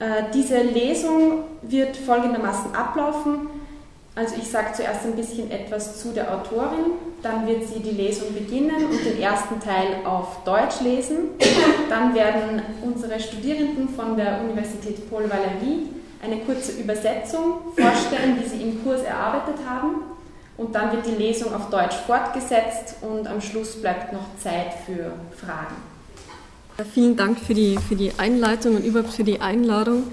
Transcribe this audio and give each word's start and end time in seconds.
Äh, 0.00 0.24
diese 0.32 0.62
Lesung 0.62 1.44
wird 1.62 1.96
folgendermaßen 1.96 2.74
ablaufen. 2.74 3.48
Also 4.14 4.34
ich 4.36 4.50
sage 4.50 4.68
zuerst 4.74 5.04
ein 5.04 5.14
bisschen 5.14 5.50
etwas 5.50 6.02
zu 6.02 6.12
der 6.12 6.34
Autorin, 6.34 6.92
dann 7.22 7.46
wird 7.46 7.68
sie 7.68 7.80
die 7.80 7.90
Lesung 7.90 8.34
beginnen 8.34 8.86
und 8.86 9.04
den 9.04 9.20
ersten 9.20 9.60
Teil 9.60 10.04
auf 10.04 10.42
Deutsch 10.44 10.80
lesen. 10.80 11.30
Dann 11.88 12.14
werden 12.14 12.62
unsere 12.82 13.20
Studierenden 13.20 13.88
von 13.90 14.16
der 14.16 14.40
Universität 14.40 15.08
Paul 15.08 15.24
Valéry 15.24 15.86
eine 16.22 16.38
kurze 16.40 16.72
Übersetzung 16.72 17.60
vorstellen, 17.76 18.38
die 18.42 18.48
sie 18.48 18.62
im 18.62 18.82
Kurs 18.82 19.02
erarbeitet 19.02 19.56
haben. 19.68 19.96
Und 20.56 20.74
dann 20.74 20.92
wird 20.92 21.06
die 21.06 21.22
Lesung 21.22 21.54
auf 21.54 21.70
Deutsch 21.70 21.96
fortgesetzt 22.06 22.96
und 23.02 23.26
am 23.26 23.40
Schluss 23.40 23.80
bleibt 23.80 24.12
noch 24.12 24.26
Zeit 24.42 24.74
für 24.84 25.12
Fragen. 25.36 25.89
Vielen 26.84 27.16
Dank 27.16 27.38
für 27.38 27.54
die, 27.54 27.78
für 27.88 27.96
die 27.96 28.12
Einleitung 28.18 28.76
und 28.76 28.84
überhaupt 28.84 29.12
für 29.12 29.24
die 29.24 29.40
Einladung. 29.40 30.04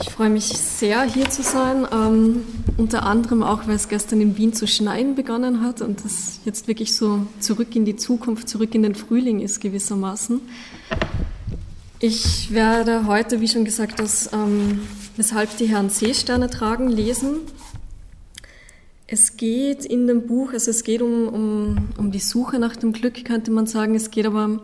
Ich 0.00 0.10
freue 0.10 0.30
mich 0.30 0.44
sehr, 0.46 1.02
hier 1.02 1.28
zu 1.28 1.42
sein. 1.42 1.86
Ähm, 1.92 2.44
unter 2.76 3.04
anderem 3.04 3.42
auch, 3.42 3.66
weil 3.66 3.76
es 3.76 3.88
gestern 3.88 4.20
in 4.20 4.36
Wien 4.36 4.52
zu 4.52 4.66
schneien 4.66 5.14
begonnen 5.14 5.62
hat 5.62 5.80
und 5.80 6.04
das 6.04 6.40
jetzt 6.44 6.68
wirklich 6.68 6.94
so 6.94 7.26
zurück 7.40 7.74
in 7.74 7.84
die 7.84 7.96
Zukunft, 7.96 8.48
zurück 8.48 8.74
in 8.74 8.82
den 8.82 8.94
Frühling 8.94 9.40
ist 9.40 9.60
gewissermaßen. 9.60 10.40
Ich 12.00 12.52
werde 12.52 13.06
heute, 13.06 13.40
wie 13.40 13.48
schon 13.48 13.64
gesagt, 13.64 13.98
das 13.98 14.32
ähm, 14.32 14.80
Weshalb 15.18 15.56
die 15.56 15.66
Herren 15.66 15.90
Seesterne 15.90 16.48
tragen, 16.48 16.86
lesen. 16.86 17.40
Es 19.08 19.36
geht 19.36 19.84
in 19.84 20.06
dem 20.06 20.28
Buch, 20.28 20.52
also 20.52 20.70
es 20.70 20.84
geht 20.84 21.02
um, 21.02 21.26
um, 21.26 21.88
um 21.98 22.12
die 22.12 22.20
Suche 22.20 22.60
nach 22.60 22.76
dem 22.76 22.92
Glück, 22.92 23.24
könnte 23.24 23.50
man 23.50 23.66
sagen. 23.66 23.96
Es 23.96 24.12
geht 24.12 24.26
aber 24.26 24.60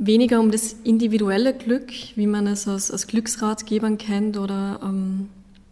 weniger 0.00 0.40
um 0.40 0.50
das 0.50 0.74
individuelle 0.82 1.52
Glück, 1.52 1.92
wie 2.16 2.26
man 2.26 2.46
es 2.46 2.66
aus, 2.66 2.90
aus 2.90 3.06
Glücksratgebern 3.06 3.98
kennt 3.98 4.38
oder 4.38 4.80
ähm, 4.82 5.28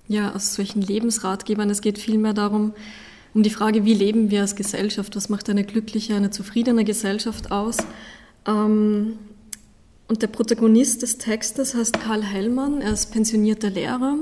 ja, 0.06 0.34
aus 0.34 0.54
solchen 0.54 0.82
Lebensratgebern. 0.82 1.70
Es 1.70 1.80
geht 1.80 1.98
vielmehr 1.98 2.34
darum, 2.34 2.74
um 3.32 3.42
die 3.42 3.50
Frage, 3.50 3.86
wie 3.86 3.94
leben 3.94 4.30
wir 4.30 4.42
als 4.42 4.54
Gesellschaft, 4.54 5.16
was 5.16 5.30
macht 5.30 5.48
eine 5.48 5.64
glückliche, 5.64 6.14
eine 6.14 6.30
zufriedene 6.30 6.84
Gesellschaft 6.84 7.50
aus. 7.50 7.78
Ähm, 8.46 9.14
und 10.08 10.22
der 10.22 10.26
Protagonist 10.26 11.02
des 11.02 11.16
Textes 11.16 11.74
heißt 11.74 11.98
Karl 11.98 12.22
Hellmann, 12.22 12.82
er 12.82 12.92
ist 12.92 13.10
pensionierter 13.10 13.70
Lehrer. 13.70 14.18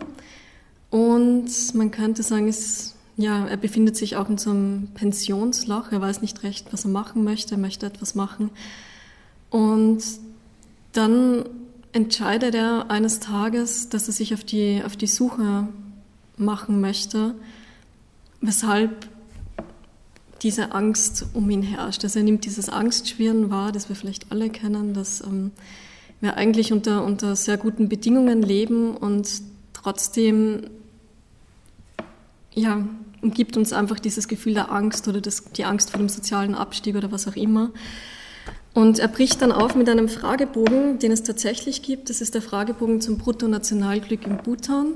Und 0.91 1.75
man 1.75 1.91
könnte 1.91 2.23
sagen, 2.23 2.47
ist, 2.47 2.95
ja, 3.17 3.45
er 3.47 3.57
befindet 3.57 3.97
sich 3.97 4.15
auch 4.15 4.29
in 4.29 4.39
so 4.39 4.51
einem 4.51 4.89
Pensionsloch, 4.95 5.91
er 5.91 6.01
weiß 6.01 6.23
nicht 6.23 6.45
recht, 6.45 6.69
was 6.73 6.85
er 6.85 6.91
machen 6.91 7.25
möchte, 7.25 7.57
er 7.57 7.59
möchte 7.59 7.87
etwas 7.87 8.15
machen 8.15 8.51
und 9.51 10.03
dann 10.93 11.45
entscheidet 11.93 12.55
er 12.55 12.91
eines 12.91 13.21
Tages, 13.21 13.89
dass 13.89 14.07
er 14.07 14.13
sich 14.13 14.35
auf 14.35 14.45
die, 14.45 14.83
auf 14.85 14.97
die 14.97 15.07
Suche 15.07 15.69
machen 16.37 16.81
möchte, 16.81 17.35
weshalb 18.41 19.09
diese 20.43 20.73
Angst 20.73 21.27
um 21.33 21.49
ihn 21.51 21.63
herrscht. 21.63 22.05
Also 22.05 22.19
er 22.19 22.25
nimmt 22.25 22.45
dieses 22.45 22.69
Angstschwirren 22.69 23.51
wahr, 23.51 23.73
das 23.73 23.89
wir 23.89 23.97
vielleicht 23.97 24.31
alle 24.31 24.51
kennen, 24.51 24.93
dass 24.93 25.23
ähm, 25.23 25.53
wir 26.21 26.37
eigentlich 26.37 26.73
unter, 26.73 27.05
unter 27.05 27.37
sehr 27.37 27.57
guten 27.57 27.89
Bedingungen 27.89 28.43
leben 28.43 28.97
und 28.97 29.29
trotzdem 29.73 30.69
ja, 32.53 32.87
umgibt 33.23 33.57
uns 33.57 33.73
einfach 33.73 33.99
dieses 33.99 34.29
Gefühl 34.29 34.55
der 34.55 34.73
Angst 34.73 35.09
oder 35.09 35.21
das, 35.21 35.45
die 35.53 35.65
Angst 35.65 35.91
vor 35.91 35.99
dem 35.99 36.09
sozialen 36.09 36.55
Abstieg 36.55 36.97
oder 36.97 37.13
was 37.13 37.29
auch 37.29 37.37
immer. 37.37 37.71
Und 38.77 38.99
er 38.99 39.09
bricht 39.09 39.41
dann 39.41 39.53
auf 39.53 39.75
mit 39.75 39.89
einem 39.89 40.07
Fragebogen, 40.07 40.99
den 40.99 41.11
es 41.11 41.23
tatsächlich 41.23 41.81
gibt. 41.81 42.11
Das 42.11 42.21
ist 42.21 42.35
der 42.35 42.43
Fragebogen 42.43 43.01
zum 43.01 43.17
Bruttonationalglück 43.17 44.27
in 44.27 44.37
Bhutan. 44.37 44.89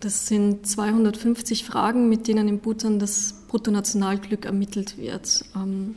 Das 0.00 0.26
sind 0.26 0.66
250 0.66 1.64
Fragen, 1.64 2.08
mit 2.08 2.26
denen 2.26 2.48
in 2.48 2.58
Bhutan 2.58 2.98
das 2.98 3.34
Bruttonationalglück 3.46 4.44
ermittelt 4.44 4.98
wird. 4.98 5.44
Ähm, 5.54 5.94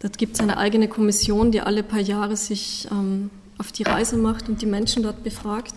dort 0.00 0.18
gibt 0.18 0.34
es 0.34 0.40
eine 0.40 0.58
eigene 0.58 0.88
Kommission, 0.88 1.50
die 1.50 1.62
alle 1.62 1.82
paar 1.82 1.98
Jahre 1.98 2.36
sich 2.36 2.86
ähm, 2.92 3.30
auf 3.56 3.72
die 3.72 3.84
Reise 3.84 4.18
macht 4.18 4.50
und 4.50 4.60
die 4.60 4.66
Menschen 4.66 5.02
dort 5.02 5.24
befragt. 5.24 5.72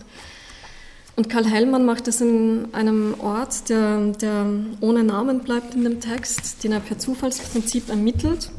Und 1.16 1.30
Karl 1.30 1.46
Hellmann 1.46 1.86
macht 1.86 2.08
das 2.08 2.20
in 2.20 2.68
einem 2.72 3.14
Ort, 3.20 3.70
der, 3.70 4.12
der 4.20 4.44
ohne 4.82 5.02
Namen 5.02 5.40
bleibt 5.40 5.74
in 5.74 5.84
dem 5.84 6.00
Text, 6.00 6.62
den 6.62 6.72
er 6.72 6.80
per 6.80 6.98
Zufallsprinzip 6.98 7.88
ermittelt. 7.88 8.50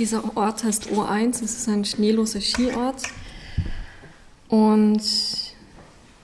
Dieser 0.00 0.34
Ort 0.34 0.64
heißt 0.64 0.86
O1, 0.92 1.44
es 1.44 1.58
ist 1.58 1.68
ein 1.68 1.84
schneeloser 1.84 2.40
Skiort. 2.40 3.02
Und 4.48 5.02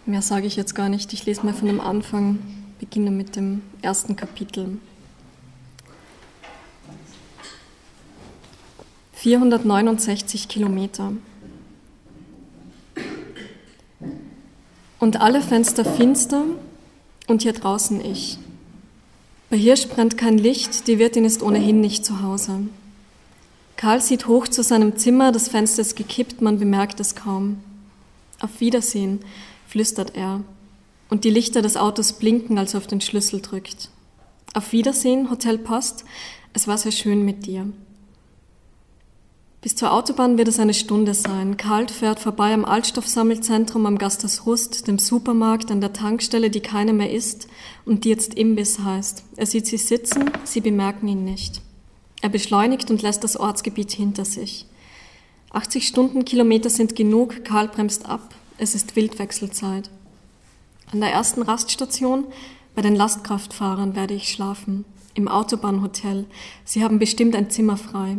mehr 0.06 0.22
sage 0.22 0.46
ich 0.46 0.56
jetzt 0.56 0.74
gar 0.74 0.88
nicht, 0.88 1.12
ich 1.12 1.26
lese 1.26 1.44
mal 1.44 1.52
von 1.52 1.68
dem 1.68 1.82
Anfang, 1.82 2.38
beginne 2.78 3.10
mit 3.10 3.36
dem 3.36 3.60
ersten 3.82 4.16
Kapitel. 4.16 4.78
469 9.12 10.48
Kilometer. 10.48 11.12
Und 14.98 15.20
alle 15.20 15.42
Fenster 15.42 15.84
finster 15.84 16.44
und 17.26 17.42
hier 17.42 17.52
draußen 17.52 18.02
ich. 18.02 18.38
Bei 19.50 19.58
Hirsch 19.58 19.86
brennt 19.88 20.16
kein 20.16 20.38
Licht, 20.38 20.88
die 20.88 20.98
Wirtin 20.98 21.26
ist 21.26 21.42
ohnehin 21.42 21.82
nicht 21.82 22.06
zu 22.06 22.22
Hause. 22.22 22.60
Karl 23.76 24.00
sieht 24.00 24.26
hoch 24.26 24.48
zu 24.48 24.62
seinem 24.62 24.96
Zimmer, 24.96 25.32
das 25.32 25.48
Fenster 25.48 25.82
ist 25.82 25.96
gekippt, 25.96 26.40
man 26.40 26.58
bemerkt 26.58 26.98
es 26.98 27.14
kaum. 27.14 27.58
Auf 28.40 28.60
Wiedersehen, 28.60 29.20
flüstert 29.66 30.16
er, 30.16 30.42
und 31.10 31.24
die 31.24 31.30
Lichter 31.30 31.62
des 31.62 31.76
Autos 31.76 32.14
blinken, 32.14 32.58
als 32.58 32.74
er 32.74 32.78
auf 32.78 32.86
den 32.86 33.00
Schlüssel 33.00 33.40
drückt. 33.40 33.90
Auf 34.54 34.72
Wiedersehen, 34.72 35.30
Hotel 35.30 35.58
Post, 35.58 36.04
es 36.54 36.66
war 36.66 36.78
sehr 36.78 36.92
schön 36.92 37.24
mit 37.24 37.44
dir. 37.44 37.66
Bis 39.60 39.74
zur 39.74 39.92
Autobahn 39.92 40.38
wird 40.38 40.48
es 40.48 40.60
eine 40.60 40.74
Stunde 40.74 41.12
sein. 41.12 41.56
Karl 41.56 41.88
fährt 41.88 42.20
vorbei 42.20 42.54
am 42.54 42.64
Altstoffsammelzentrum, 42.64 43.84
am 43.84 43.98
Gasters 43.98 44.46
Rust, 44.46 44.86
dem 44.86 44.98
Supermarkt, 44.98 45.70
an 45.70 45.80
der 45.80 45.92
Tankstelle, 45.92 46.50
die 46.50 46.60
keine 46.60 46.92
mehr 46.92 47.12
ist 47.12 47.48
und 47.84 48.04
die 48.04 48.10
jetzt 48.10 48.34
Imbiss 48.34 48.78
heißt. 48.78 49.24
Er 49.36 49.46
sieht 49.46 49.66
sie 49.66 49.76
sitzen, 49.76 50.30
sie 50.44 50.60
bemerken 50.60 51.08
ihn 51.08 51.24
nicht. 51.24 51.60
Er 52.26 52.30
beschleunigt 52.30 52.90
und 52.90 53.02
lässt 53.02 53.22
das 53.22 53.36
Ortsgebiet 53.36 53.92
hinter 53.92 54.24
sich. 54.24 54.66
80 55.52 55.86
Stundenkilometer 55.86 56.70
sind 56.70 56.96
genug, 56.96 57.44
Karl 57.44 57.68
bremst 57.68 58.06
ab. 58.06 58.34
Es 58.58 58.74
ist 58.74 58.96
Wildwechselzeit. 58.96 59.90
An 60.90 60.98
der 60.98 61.12
ersten 61.12 61.42
Raststation 61.42 62.24
bei 62.74 62.82
den 62.82 62.96
Lastkraftfahrern 62.96 63.94
werde 63.94 64.14
ich 64.14 64.28
schlafen. 64.28 64.84
Im 65.14 65.28
Autobahnhotel. 65.28 66.26
Sie 66.64 66.82
haben 66.82 66.98
bestimmt 66.98 67.36
ein 67.36 67.48
Zimmer 67.48 67.76
frei. 67.76 68.16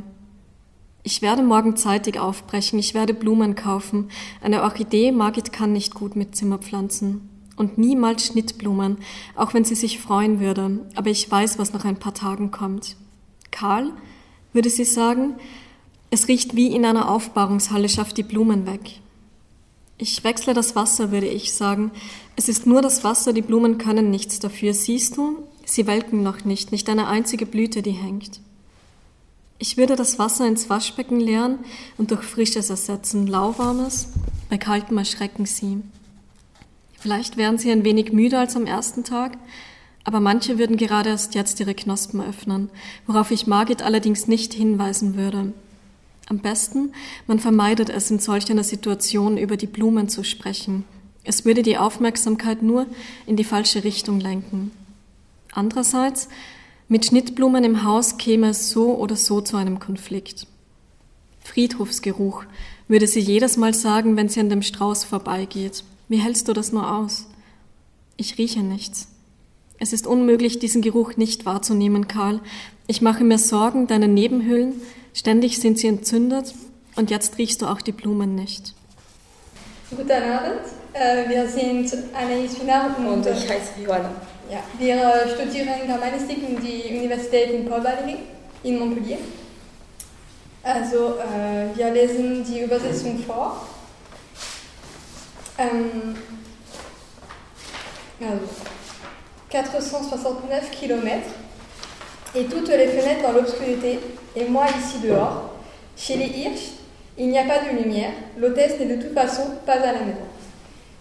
Ich 1.04 1.22
werde 1.22 1.44
morgen 1.44 1.76
zeitig 1.76 2.18
aufbrechen. 2.18 2.80
Ich 2.80 2.94
werde 2.94 3.14
Blumen 3.14 3.56
kaufen. 3.56 4.08
Eine 4.42 4.64
Orchidee 4.64 5.12
Margit 5.12 5.52
kann 5.52 5.74
nicht 5.74 5.96
gut 5.96 6.16
mit 6.16 6.34
Zimmerpflanzen. 6.34 7.28
Und 7.58 7.78
niemals 7.78 8.28
Schnittblumen, 8.28 9.00
auch 9.36 9.54
wenn 9.54 9.66
sie 9.66 9.76
sich 9.76 10.00
freuen 10.00 10.40
würde. 10.40 10.80
Aber 10.96 11.10
ich 11.10 11.30
weiß, 11.30 11.60
was 11.60 11.74
nach 11.74 11.84
ein 11.84 12.00
paar 12.00 12.14
Tagen 12.14 12.52
kommt. 12.52 12.96
Karl, 13.58 13.92
würde 14.54 14.70
sie 14.70 14.86
sagen, 14.86 15.36
es 16.10 16.28
riecht 16.28 16.56
wie 16.56 16.68
in 16.76 16.86
einer 16.86 17.10
Aufbahrungshalle, 17.10 17.90
schafft 17.90 18.18
die 18.18 18.24
Blumen 18.24 18.68
weg. 18.68 19.00
Ich 19.98 20.24
wechsle 20.24 20.54
das 20.54 20.76
Wasser, 20.76 21.12
würde 21.12 21.28
ich 21.28 21.54
sagen. 21.54 21.92
Es 22.36 22.50
ist 22.50 22.68
nur 22.68 22.84
das 22.84 23.04
Wasser, 23.04 23.34
die 23.34 23.42
Blumen 23.42 23.80
können 23.80 24.12
nichts 24.12 24.40
dafür. 24.40 24.74
Siehst 24.74 25.18
du, 25.18 25.44
sie 25.66 25.88
welken 25.88 26.22
noch 26.22 26.46
nicht, 26.46 26.72
nicht 26.72 26.88
eine 26.88 27.08
einzige 27.08 27.48
Blüte, 27.48 27.82
die 27.82 27.92
hängt. 27.92 28.40
Ich 29.58 29.76
würde 29.76 29.96
das 29.96 30.20
Wasser 30.20 30.48
ins 30.48 30.70
Waschbecken 30.70 31.20
leeren 31.20 31.58
und 31.98 32.12
durch 32.12 32.24
Frisches 32.24 32.70
ersetzen, 32.70 33.26
lauwarmes, 33.26 34.10
bei 34.50 34.60
kaltem 34.60 35.00
erschrecken 35.00 35.48
sie. 35.48 35.82
Vielleicht 37.00 37.38
wären 37.38 37.58
sie 37.58 37.72
ein 37.72 37.84
wenig 37.84 38.14
müder 38.14 38.40
als 38.40 38.56
am 38.56 38.68
ersten 38.68 39.04
Tag, 39.04 39.38
aber 40.08 40.22
manche 40.22 40.58
würden 40.58 40.78
gerade 40.78 41.10
erst 41.10 41.36
jetzt 41.36 41.60
ihre 41.60 41.76
Knospen 41.76 42.22
öffnen, 42.22 42.70
worauf 43.08 43.30
ich 43.30 43.46
Margit 43.46 43.82
allerdings 43.82 44.26
nicht 44.26 44.54
hinweisen 44.54 45.18
würde. 45.18 45.52
Am 46.30 46.40
besten, 46.40 46.94
man 47.28 47.40
vermeidet 47.40 47.90
es 47.90 48.10
in 48.10 48.18
solch 48.18 48.50
einer 48.50 48.64
Situation 48.64 49.38
über 49.38 49.58
die 49.58 49.68
Blumen 49.68 50.08
zu 50.08 50.24
sprechen. 50.24 50.86
Es 51.26 51.44
würde 51.44 51.62
die 51.62 51.78
Aufmerksamkeit 51.78 52.62
nur 52.62 52.86
in 53.26 53.36
die 53.36 53.44
falsche 53.44 53.84
Richtung 53.84 54.22
lenken. 54.22 54.72
Andererseits, 55.52 56.30
mit 56.88 57.06
Schnittblumen 57.06 57.66
im 57.66 57.84
Haus 57.84 58.18
käme 58.18 58.52
es 58.52 58.70
so 58.70 58.96
oder 58.96 59.18
so 59.18 59.42
zu 59.42 59.58
einem 59.58 59.80
Konflikt. 59.80 60.48
Friedhofsgeruch, 61.42 62.46
würde 62.88 63.08
sie 63.08 63.20
jedes 63.20 63.58
Mal 63.58 63.74
sagen, 63.74 64.16
wenn 64.16 64.30
sie 64.30 64.40
an 64.40 64.50
dem 64.50 64.62
Strauß 64.62 65.04
vorbeigeht. 65.04 65.84
Wie 66.08 66.20
hältst 66.20 66.48
du 66.48 66.54
das 66.54 66.72
nur 66.72 66.90
aus? 66.90 67.28
Ich 68.16 68.38
rieche 68.38 68.62
nichts. 68.62 69.10
Es 69.80 69.94
ist 69.94 70.08
unmöglich, 70.08 70.58
diesen 70.58 70.82
Geruch 70.82 71.18
nicht 71.18 71.46
wahrzunehmen, 71.46 72.08
Karl. 72.08 72.40
Ich 72.88 73.02
mache 73.02 73.24
mir 73.24 73.38
Sorgen, 73.38 73.86
deine 73.86 74.08
Nebenhüllen, 74.08 74.82
ständig 75.14 75.60
sind 75.60 75.78
sie 75.78 75.88
entzündet 75.88 76.56
und 76.96 77.12
jetzt 77.12 77.38
riechst 77.38 77.62
du 77.62 77.68
auch 77.68 77.82
die 77.82 77.92
Blumen 77.92 78.34
nicht. 78.34 78.74
Guten 79.92 80.12
Abend, 80.12 80.62
äh, 80.94 81.30
wir 81.30 81.48
sind 81.48 81.94
Anaïs 82.14 82.58
Finard 82.58 82.98
und, 82.98 83.26
ich 83.26 83.50
heiße 83.50 83.82
Johanna. 83.84 84.12
Ja, 84.50 84.64
wir 84.80 85.36
studieren 85.36 85.86
Germanistik 85.86 86.38
in 86.38 86.60
die 86.60 86.98
Universität 86.98 87.52
in 87.52 87.68
Paul 87.68 87.82
Valéry 87.82 88.16
in 88.64 88.80
Montpellier. 88.80 89.18
Also 90.64 91.16
äh, 91.20 91.78
wir 91.78 91.92
lesen 91.92 92.44
die 92.44 92.62
Übersetzung 92.62 93.20
vor. 93.20 93.68
Ähm, 95.58 96.16
also 98.20 98.40
469 99.50 100.72
km 100.72 101.22
et 102.36 102.46
toutes 102.46 102.68
les 102.68 102.88
fenêtres 102.88 103.24
dans 103.24 103.32
l'obscurité, 103.32 104.00
et 104.36 104.46
moi 104.46 104.66
ici 104.78 105.00
dehors. 105.00 105.52
Chez 105.96 106.18
les 106.18 106.26
Hirsch, 106.26 106.74
il 107.18 107.30
n'y 107.30 107.40
a 107.40 107.46
pas 107.46 107.60
de 107.60 107.82
lumière, 107.82 108.12
l'hôtesse 108.38 108.80
n'est 108.80 108.96
de 108.96 109.02
toute 109.02 109.14
façon 109.14 109.44
pas 109.66 109.74
à 109.74 109.94
la 109.94 110.00
maison. 110.00 110.28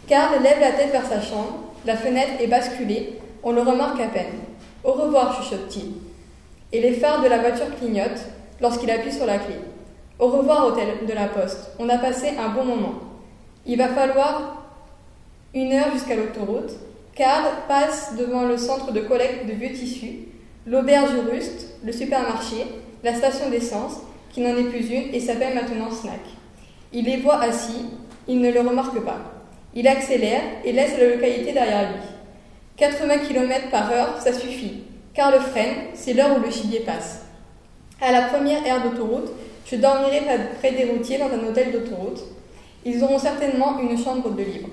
Karl 0.07 0.41
lève 0.43 0.61
la 0.61 0.73
tête 0.73 0.93
vers 0.93 1.07
sa 1.07 1.21
chambre, 1.21 1.59
la 1.85 1.97
fenêtre 1.97 2.41
est 2.41 2.47
basculée, 2.47 3.19
on 3.43 3.53
le 3.53 3.63
remarque 3.63 4.01
à 4.01 4.07
peine. 4.07 4.39
Au 4.85 4.93
revoir, 4.93 5.37
chuchote-t-il. 5.37 5.95
Et 6.73 6.81
les 6.81 6.93
phares 6.93 7.23
de 7.23 7.29
la 7.29 7.39
voiture 7.39 7.77
clignotent 7.77 8.25
lorsqu'il 8.61 8.91
appuie 8.91 9.13
sur 9.13 9.27
la 9.27 9.39
clé. 9.39 9.57
Au 10.19 10.29
revoir, 10.29 10.67
hôtel 10.67 11.07
de 11.07 11.13
la 11.13 11.27
Poste. 11.27 11.73
On 11.79 11.89
a 11.89 11.99
passé 11.99 12.33
un 12.39 12.49
bon 12.49 12.65
moment. 12.65 12.95
Il 13.67 13.77
va 13.79 13.89
falloir 13.89 14.63
une 15.53 15.73
heure 15.73 15.93
jusqu'à 15.93 16.15
l'autoroute. 16.15 16.73
Karl 17.17 17.47
passe 17.67 18.15
devant 18.19 18.45
le 18.45 18.59
centre 18.59 18.93
de 18.93 19.01
collecte 19.01 19.47
de 19.47 19.53
vieux 19.53 19.73
tissus, 19.73 20.29
l'auberge 20.67 21.15
ruste, 21.31 21.69
le 21.83 21.91
supermarché, 21.91 22.67
la 23.03 23.15
station 23.15 23.49
d'essence, 23.49 24.03
qui 24.31 24.43
n'en 24.43 24.55
est 24.55 24.65
plus 24.65 24.91
une 24.91 25.15
et 25.15 25.21
s'appelle 25.21 25.55
maintenant 25.55 25.91
Snack. 25.91 26.21
Il 26.93 27.07
les 27.07 27.17
voit 27.17 27.41
assis, 27.41 27.87
il 28.29 28.39
ne 28.43 28.53
le 28.53 28.61
remarque 28.61 29.01
pas. 29.03 29.17
Il 29.75 29.89
accélère 29.89 30.43
et 30.63 30.73
laisse 30.73 30.99
la 30.99 31.15
localité 31.15 31.53
derrière 31.53 31.91
lui. 31.91 32.03
80 32.77 33.19
km 33.27 33.71
par 33.71 33.91
heure, 33.91 34.21
ça 34.21 34.35
suffit. 34.35 34.83
Car 35.15 35.31
le 35.31 35.39
freine, 35.39 35.75
c'est 35.95 36.13
l'heure 36.13 36.37
où 36.37 36.45
le 36.45 36.51
gibier 36.51 36.81
passe. 36.81 37.23
À 37.99 38.13
la 38.13 38.23
première 38.23 38.67
aire 38.67 38.83
d'autoroute, 38.83 39.31
je 39.65 39.77
dormirai 39.77 40.21
près 40.59 40.73
des 40.73 40.85
routiers 40.85 41.17
dans 41.17 41.31
un 41.31 41.49
hôtel 41.49 41.73
d'autoroute. 41.73 42.23
Ils 42.85 43.03
auront 43.03 43.19
certainement 43.19 43.79
une 43.79 43.97
chambre 43.97 44.29
de 44.29 44.43
libre. 44.43 44.69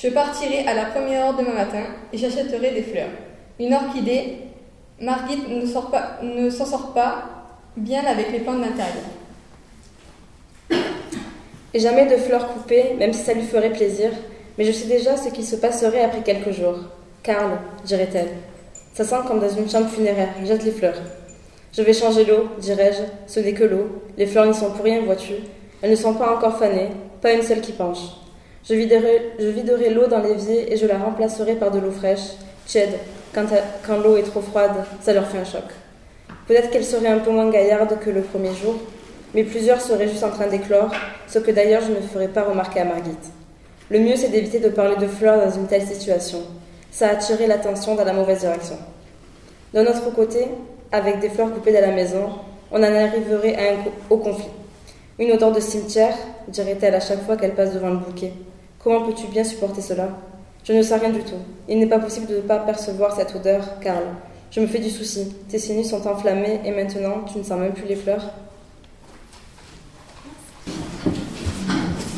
Je 0.00 0.08
partirai 0.10 0.64
à 0.68 0.74
la 0.74 0.84
première 0.84 1.26
heure 1.26 1.36
demain 1.36 1.54
matin 1.54 1.82
et 2.12 2.18
j'achèterai 2.18 2.70
des 2.70 2.82
fleurs. 2.82 3.08
Une 3.58 3.74
orchidée, 3.74 4.36
Margit 5.00 5.42
ne, 5.48 5.66
s'en 6.50 6.64
sort 6.64 6.92
pas 6.94 7.24
bien 7.76 8.04
avec 8.06 8.30
les 8.30 8.38
plantes 8.38 8.60
d'intérieur. 8.60 9.04
Et 11.74 11.80
jamais 11.80 12.06
de 12.06 12.16
fleurs 12.16 12.46
coupées, 12.46 12.94
même 12.96 13.12
si 13.12 13.24
ça 13.24 13.34
lui 13.34 13.42
ferait 13.42 13.72
plaisir, 13.72 14.10
mais 14.56 14.64
je 14.64 14.70
sais 14.70 14.86
déjà 14.86 15.16
ce 15.16 15.30
qui 15.30 15.42
se 15.42 15.56
passerait 15.56 16.04
après 16.04 16.22
quelques 16.22 16.52
jours. 16.52 16.78
Karl, 17.24 17.58
dirait-elle. 17.84 18.30
Ça 18.94 19.02
sent 19.02 19.26
comme 19.26 19.40
dans 19.40 19.48
une 19.48 19.68
chambre 19.68 19.88
funéraire, 19.88 20.28
jette 20.44 20.64
les 20.64 20.70
fleurs. 20.70 21.02
Je 21.72 21.82
vais 21.82 21.92
changer 21.92 22.24
l'eau, 22.24 22.46
dirais-je. 22.60 23.02
Ce 23.26 23.40
n'est 23.40 23.52
que 23.52 23.64
l'eau. 23.64 24.00
Les 24.16 24.26
fleurs 24.26 24.46
n'y 24.46 24.54
sont 24.54 24.70
pour 24.70 24.84
rien, 24.84 25.02
vois-tu. 25.02 25.34
Elles 25.82 25.90
ne 25.90 25.96
sont 25.96 26.14
pas 26.14 26.36
encore 26.36 26.56
fanées, 26.56 26.90
pas 27.20 27.32
une 27.32 27.42
seule 27.42 27.60
qui 27.60 27.72
penche. 27.72 28.27
Je 28.64 28.74
viderai, 28.74 29.90
l'eau 29.90 30.06
dans 30.06 30.22
l'évier 30.22 30.72
et 30.72 30.76
je 30.76 30.86
la 30.86 30.98
remplacerai 30.98 31.54
par 31.54 31.70
de 31.70 31.78
l'eau 31.78 31.90
fraîche, 31.90 32.34
tiède. 32.66 32.94
Quand, 33.34 33.96
l'eau 34.02 34.16
est 34.16 34.22
trop 34.22 34.40
froide, 34.40 34.84
ça 35.00 35.12
leur 35.12 35.28
fait 35.28 35.38
un 35.38 35.44
choc. 35.44 35.64
Peut-être 36.46 36.70
qu'elle 36.70 36.84
serait 36.84 37.08
un 37.08 37.18
peu 37.18 37.30
moins 37.30 37.50
gaillarde 37.50 37.98
que 38.00 38.10
le 38.10 38.22
premier 38.22 38.54
jour, 38.54 38.74
mais 39.34 39.44
plusieurs 39.44 39.80
seraient 39.80 40.08
juste 40.08 40.24
en 40.24 40.30
train 40.30 40.46
d'éclore, 40.48 40.90
ce 41.26 41.38
que 41.38 41.50
d'ailleurs 41.50 41.82
je 41.82 41.92
ne 41.92 42.00
ferai 42.00 42.28
pas 42.28 42.42
remarquer 42.42 42.80
à 42.80 42.84
Margit. 42.84 43.16
Le 43.90 44.00
mieux, 44.00 44.16
c'est 44.16 44.28
d'éviter 44.28 44.58
de 44.58 44.68
parler 44.68 44.96
de 44.96 45.06
fleurs 45.06 45.44
dans 45.44 45.50
une 45.50 45.66
telle 45.66 45.86
situation. 45.86 46.40
Ça 46.90 47.10
attirerait 47.10 47.46
l'attention 47.46 47.94
dans 47.94 48.04
la 48.04 48.12
mauvaise 48.12 48.40
direction. 48.40 48.76
De 49.72 49.80
notre 49.80 50.12
côté, 50.12 50.46
avec 50.90 51.20
des 51.20 51.28
fleurs 51.28 51.52
coupées 51.52 51.72
dans 51.72 51.80
la 51.82 51.92
maison, 51.92 52.30
on 52.70 52.78
en 52.78 52.82
arriverait 52.82 53.56
au 54.10 54.18
conflit. 54.18 54.48
Une 55.18 55.32
odeur 55.32 55.52
de 55.52 55.60
cimetière, 55.60 56.16
dirait-elle 56.46 56.94
à 56.94 57.00
chaque 57.00 57.24
fois 57.24 57.36
qu'elle 57.36 57.54
passe 57.54 57.74
devant 57.74 57.90
le 57.90 57.98
bouquet. 57.98 58.32
Comment 58.78 59.02
peux-tu 59.02 59.26
bien 59.26 59.42
supporter 59.42 59.80
cela? 59.80 60.10
Je 60.62 60.72
ne 60.72 60.82
sais 60.82 60.96
rien 60.96 61.10
du 61.10 61.20
tout. 61.20 61.40
Il 61.68 61.78
n'est 61.78 61.86
pas 61.86 61.98
possible 61.98 62.26
de 62.26 62.36
ne 62.36 62.40
pas 62.40 62.58
percevoir 62.58 63.16
cette 63.16 63.34
odeur, 63.34 63.80
Karl. 63.80 64.04
Je 64.50 64.60
me 64.60 64.66
fais 64.66 64.78
du 64.78 64.90
souci. 64.90 65.34
Tes 65.48 65.58
sinus 65.58 65.90
sont 65.90 66.06
enflammés 66.06 66.60
et 66.64 66.70
maintenant 66.70 67.24
tu 67.30 67.38
ne 67.38 67.42
sens 67.42 67.58
même 67.58 67.72
plus 67.72 67.86
les 67.86 67.96
fleurs 67.96 68.22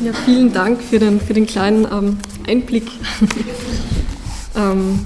Ja, 0.03 0.13
vielen 0.25 0.51
Dank 0.51 0.81
für 0.81 0.97
den, 0.97 1.21
für 1.21 1.33
den 1.33 1.45
kleinen 1.45 1.85
ähm, 1.85 2.17
Einblick. 2.47 2.87
ähm, 4.55 5.05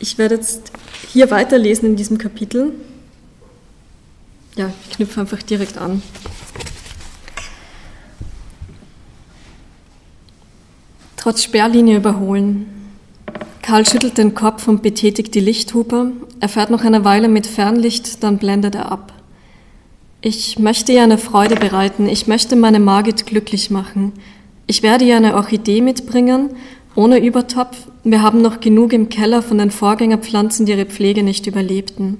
ich 0.00 0.18
werde 0.18 0.34
jetzt 0.34 0.70
hier 1.10 1.30
weiterlesen 1.30 1.88
in 1.90 1.96
diesem 1.96 2.18
Kapitel. 2.18 2.72
Ja, 4.56 4.70
ich 4.84 4.96
knüpfe 4.96 5.20
einfach 5.20 5.42
direkt 5.42 5.78
an. 5.78 6.02
Trotz 11.16 11.42
Sperrlinie 11.42 11.96
überholen. 11.96 12.66
Karl 13.62 13.86
schüttelt 13.86 14.18
den 14.18 14.34
Kopf 14.34 14.68
und 14.68 14.82
betätigt 14.82 15.34
die 15.34 15.40
Lichthupe. 15.40 16.12
Er 16.38 16.48
fährt 16.48 16.70
noch 16.70 16.84
eine 16.84 17.04
Weile 17.04 17.28
mit 17.28 17.46
Fernlicht, 17.46 18.22
dann 18.22 18.38
blendet 18.38 18.74
er 18.74 18.92
ab. 18.92 19.12
Ich 20.20 20.58
möchte 20.58 20.92
ihr 20.92 21.02
eine 21.02 21.18
Freude 21.18 21.56
bereiten. 21.56 22.08
Ich 22.08 22.26
möchte 22.26 22.56
meine 22.56 22.78
Margit 22.78 23.26
glücklich 23.26 23.70
machen. 23.70 24.12
Ich 24.66 24.82
werde 24.82 25.04
ihr 25.04 25.16
eine 25.16 25.34
Orchidee 25.34 25.80
mitbringen, 25.80 26.50
ohne 26.94 27.18
Übertopf. 27.24 27.88
Wir 28.04 28.22
haben 28.22 28.40
noch 28.40 28.60
genug 28.60 28.92
im 28.92 29.08
Keller 29.08 29.42
von 29.42 29.58
den 29.58 29.70
Vorgängerpflanzen, 29.70 30.66
die 30.66 30.72
ihre 30.72 30.86
Pflege 30.86 31.22
nicht 31.22 31.46
überlebten. 31.46 32.18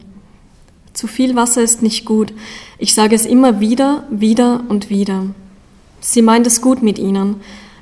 Zu 0.95 1.09
viel 1.09 1.35
Wasser 1.35 1.61
ist 1.61 1.83
nicht 1.83 2.05
gut. 2.05 2.33
Ich 2.79 2.95
sage 2.95 3.17
es 3.17 3.27
immer 3.27 3.59
wieder, 3.59 4.05
wieder 4.11 4.63
und 4.69 4.91
wieder. 4.91 5.27
Sie 6.01 6.23
meint 6.23 6.47
es 6.47 6.61
gut 6.61 6.83
mit 6.83 7.01
Ihnen. 7.01 7.41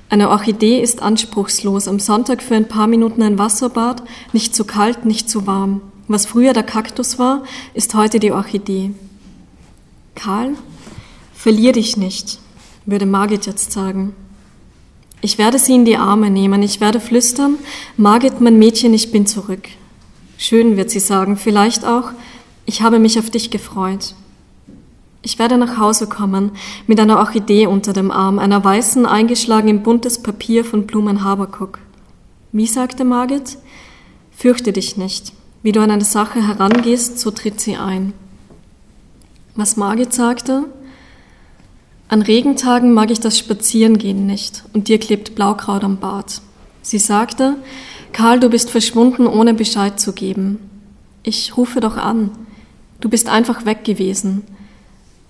Eine 0.09 0.31
Orchidee 0.31 0.81
ist 0.81 1.03
anspruchslos. 1.03 1.89
Am 1.89 2.01
Sonntag 2.01 2.43
für 2.43 2.55
ein 2.55 2.69
paar 2.69 2.87
Minuten 2.87 3.23
ein 3.23 3.39
Wasserbad, 3.39 4.03
nicht 4.33 4.57
zu 4.57 4.65
kalt, 4.65 5.05
nicht 5.05 5.29
zu 5.29 5.47
warm. 5.47 5.83
Was 6.09 6.25
früher 6.25 6.55
der 6.55 6.63
Kaktus 6.63 7.19
war, 7.19 7.43
ist 7.75 7.95
heute 7.95 8.19
die 8.19 8.33
Orchidee. 8.33 8.93
Karl, 10.15 10.55
verlier 11.35 11.73
dich 11.73 11.99
nicht, 11.99 12.39
würde 12.87 13.07
Margit 13.07 13.45
jetzt 13.45 13.73
sagen. 13.73 14.15
Ich 15.21 15.37
werde 15.37 15.59
sie 15.59 15.75
in 15.75 15.85
die 15.85 15.99
Arme 15.99 16.31
nehmen, 16.31 16.63
ich 16.63 16.81
werde 16.81 16.99
flüstern, 16.99 17.57
Margit, 17.97 18.41
mein 18.41 18.59
Mädchen, 18.59 18.95
ich 18.95 19.13
bin 19.13 19.27
zurück. 19.27 19.69
Schön 20.39 20.77
wird 20.77 20.91
sie 20.91 21.01
sagen, 21.01 21.37
vielleicht 21.37 21.85
auch, 21.85 22.11
ich 22.73 22.81
habe 22.81 22.99
mich 22.99 23.19
auf 23.19 23.29
dich 23.29 23.51
gefreut. 23.51 24.15
Ich 25.21 25.39
werde 25.39 25.59
nach 25.59 25.79
Hause 25.79 26.07
kommen 26.07 26.53
mit 26.87 26.99
einer 26.99 27.19
Orchidee 27.19 27.67
unter 27.67 27.93
dem 27.93 28.11
Arm, 28.11 28.39
einer 28.39 28.65
weißen, 28.65 29.05
eingeschlagen 29.05 29.69
in 29.69 29.83
buntes 29.83 30.23
Papier 30.23 30.65
von 30.65 30.87
Blumen 30.87 31.23
Haberkuck. 31.23 31.81
Wie 32.51 32.67
sagte 32.67 33.05
Margit? 33.05 33.59
Fürchte 34.31 34.73
dich 34.73 34.97
nicht. 34.97 35.35
Wie 35.63 35.73
du 35.73 35.83
an 35.83 35.91
eine 35.91 36.05
Sache 36.07 36.47
herangehst, 36.47 37.19
so 37.19 37.31
tritt 37.31 37.61
sie 37.61 37.77
ein. 37.77 38.15
Was 39.55 39.77
Margit 39.77 40.15
sagte? 40.15 40.65
An 42.09 42.23
Regentagen 42.23 42.95
mag 42.95 43.11
ich 43.11 43.21
das 43.21 43.39
Spazierengehen 43.39 44.25
nicht 44.25 44.65
und 44.73 44.89
dir 44.89 44.99
klebt 44.99 45.35
Blaukraut 45.35 45.85
am 45.85 45.99
Bart. 45.99 46.41
Sie 46.81 46.99
sagte, 46.99 47.57
Karl, 48.13 48.41
du 48.41 48.49
bist 48.49 48.71
verschwunden, 48.71 49.27
ohne 49.27 49.53
Bescheid 49.53 50.01
zu 50.01 50.15
geben. 50.15 50.59
Ich 51.23 51.55
rufe 51.59 51.81
doch 51.81 51.99
an. 51.99 52.31
Du 53.03 53.09
bist 53.09 53.29
einfach 53.29 53.67
weg 53.67 53.85
gewesen. 53.85 54.45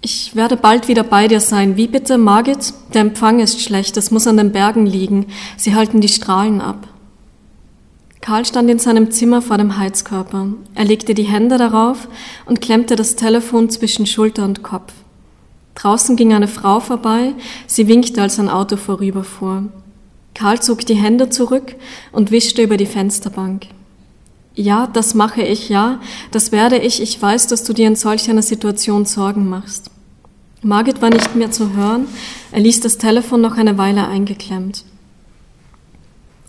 Ich 0.03 0.37
werde 0.37 0.59
bald 0.59 0.89
wieder 0.89 1.05
bei 1.05 1.27
dir 1.27 1.41
sein. 1.41 1.79
Wie 1.79 1.87
bitte, 1.87 2.19
Margit? 2.19 2.75
Der 2.93 3.01
Empfang 3.01 3.41
ist 3.41 3.63
schlecht, 3.63 3.97
es 3.97 4.11
muss 4.11 4.27
an 4.27 4.37
den 4.37 4.53
Bergen 4.53 4.85
liegen. 4.85 5.29
Sie 5.57 5.75
halten 5.75 6.03
die 6.03 6.09
Strahlen 6.09 6.61
ab. 6.61 6.87
Karl 8.21 8.45
stand 8.45 8.69
in 8.69 8.79
seinem 8.79 9.11
Zimmer 9.11 9.41
vor 9.41 9.57
dem 9.57 9.79
Heizkörper. 9.79 10.49
Er 10.75 10.85
legte 10.85 11.15
die 11.15 11.23
Hände 11.23 11.57
darauf 11.57 12.09
und 12.45 12.61
klemmte 12.61 12.95
das 12.95 13.17
Telefon 13.17 13.71
zwischen 13.71 14.05
Schulter 14.05 14.45
und 14.45 14.63
Kopf. 14.63 14.93
Draußen 15.75 16.15
ging 16.15 16.35
eine 16.35 16.49
Frau 16.49 16.79
vorbei, 16.79 17.33
sie 17.67 17.89
winkte, 17.89 18.21
als 18.21 18.39
ein 18.39 18.51
Auto 18.51 18.77
vorüberfuhr. 18.77 19.69
Karl 20.35 20.61
zog 20.61 20.85
die 20.85 20.95
Hände 20.95 21.31
zurück 21.31 21.75
und 22.13 22.31
wischte 22.33 22.61
über 22.61 22.77
die 22.77 22.87
Fensterbank. 22.87 23.69
Ja, 24.55 24.87
das 24.87 25.15
mache 25.15 25.43
ich, 25.43 25.69
ja, 25.69 26.01
das 26.31 26.53
werde 26.53 26.79
ich, 26.79 27.01
ich 27.01 27.21
weiß, 27.21 27.47
dass 27.47 27.65
du 27.65 27.73
dir 27.73 27.87
in 27.87 27.97
solch 27.97 28.29
einer 28.29 28.43
Situation 28.43 29.07
Sorgen 29.07 29.49
machst. 29.49 29.91
Margit 30.63 31.01
war 31.01 31.11
nicht 31.11 31.35
mehr 31.35 31.51
zu 31.51 31.75
hören, 31.75 32.07
er 32.53 32.61
ließ 32.61 32.81
das 32.81 32.99
Telefon 32.99 33.41
noch 33.41 33.57
eine 33.57 33.79
Weile 33.79 34.07
eingeklemmt. 34.07 34.85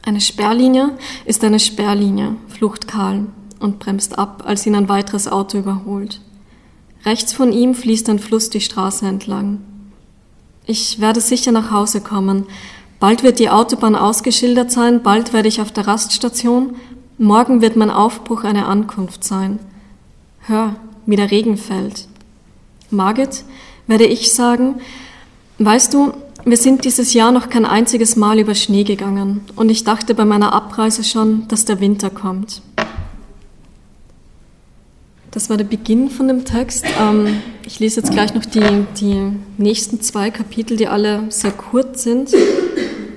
Eine 0.06 0.20
Sperrlinie 0.20 0.98
ist 1.26 1.44
eine 1.46 1.60
Sperrlinie, 1.60 2.36
flucht 2.50 2.88
Karl 2.90 3.28
und 3.60 3.80
bremst 3.80 4.20
ab, 4.20 4.44
als 4.46 4.66
ihn 4.66 4.76
ein 4.76 4.90
weiteres 4.90 5.30
Auto 5.30 5.58
überholt. 5.58 6.20
Rechts 7.06 7.32
von 7.32 7.54
ihm 7.54 7.74
fließt 7.74 8.10
ein 8.10 8.20
Fluss 8.20 8.50
die 8.50 8.62
Straße 8.62 9.08
entlang. 9.08 9.62
Ich 10.66 11.00
werde 11.00 11.22
sicher 11.22 11.54
nach 11.54 11.72
Hause 11.72 12.02
kommen. 12.02 12.46
Bald 13.00 13.24
wird 13.24 13.40
die 13.40 13.50
Autobahn 13.50 13.96
ausgeschildert 13.96 14.72
sein, 14.72 15.04
bald 15.04 15.34
werde 15.34 15.48
ich 15.48 15.62
auf 15.62 15.72
der 15.72 15.88
Raststation, 15.88 16.76
morgen 17.24 17.62
wird 17.62 17.78
mein 17.78 17.90
Aufbruch 17.90 18.44
eine 18.44 18.66
Ankunft 18.66 19.24
sein. 19.24 19.60
Hör, 20.42 20.76
wie 21.06 21.16
der 21.16 21.32
Regen 21.32 21.58
fällt. 21.58 22.08
Margit, 22.90 23.46
werde 23.88 24.06
ich 24.06 24.34
sagen, 24.34 24.76
weißt 25.58 25.94
du, 25.94 26.14
wir 26.46 26.58
sind 26.58 26.84
dieses 26.84 27.14
Jahr 27.14 27.32
noch 27.32 27.50
kein 27.50 27.66
einziges 27.66 28.18
Mal 28.18 28.40
über 28.40 28.54
Schnee 28.54 28.84
gegangen 28.84 29.42
und 29.56 29.70
ich 29.70 29.86
dachte 29.86 30.14
bei 30.14 30.26
meiner 30.26 30.52
Abreise 30.52 31.04
schon, 31.04 31.48
dass 31.48 31.64
der 31.64 31.80
Winter 31.80 32.10
kommt. 32.10 32.62
Das 35.32 35.50
war 35.50 35.58
der 35.58 35.64
Beginn 35.64 36.10
von 36.10 36.28
dem 36.28 36.46
Text. 36.46 36.86
Ähm, 37.02 37.42
ich 37.66 37.80
lese 37.80 38.02
jetzt 38.02 38.12
gleich 38.12 38.36
noch 38.36 38.46
die, 38.46 38.86
die 39.00 39.32
nächsten 39.58 40.02
zwei 40.02 40.30
Kapitel, 40.30 40.78
die 40.78 40.88
alle 40.88 41.24
sehr 41.30 41.52
kurz 41.52 42.04
sind. 42.04 42.32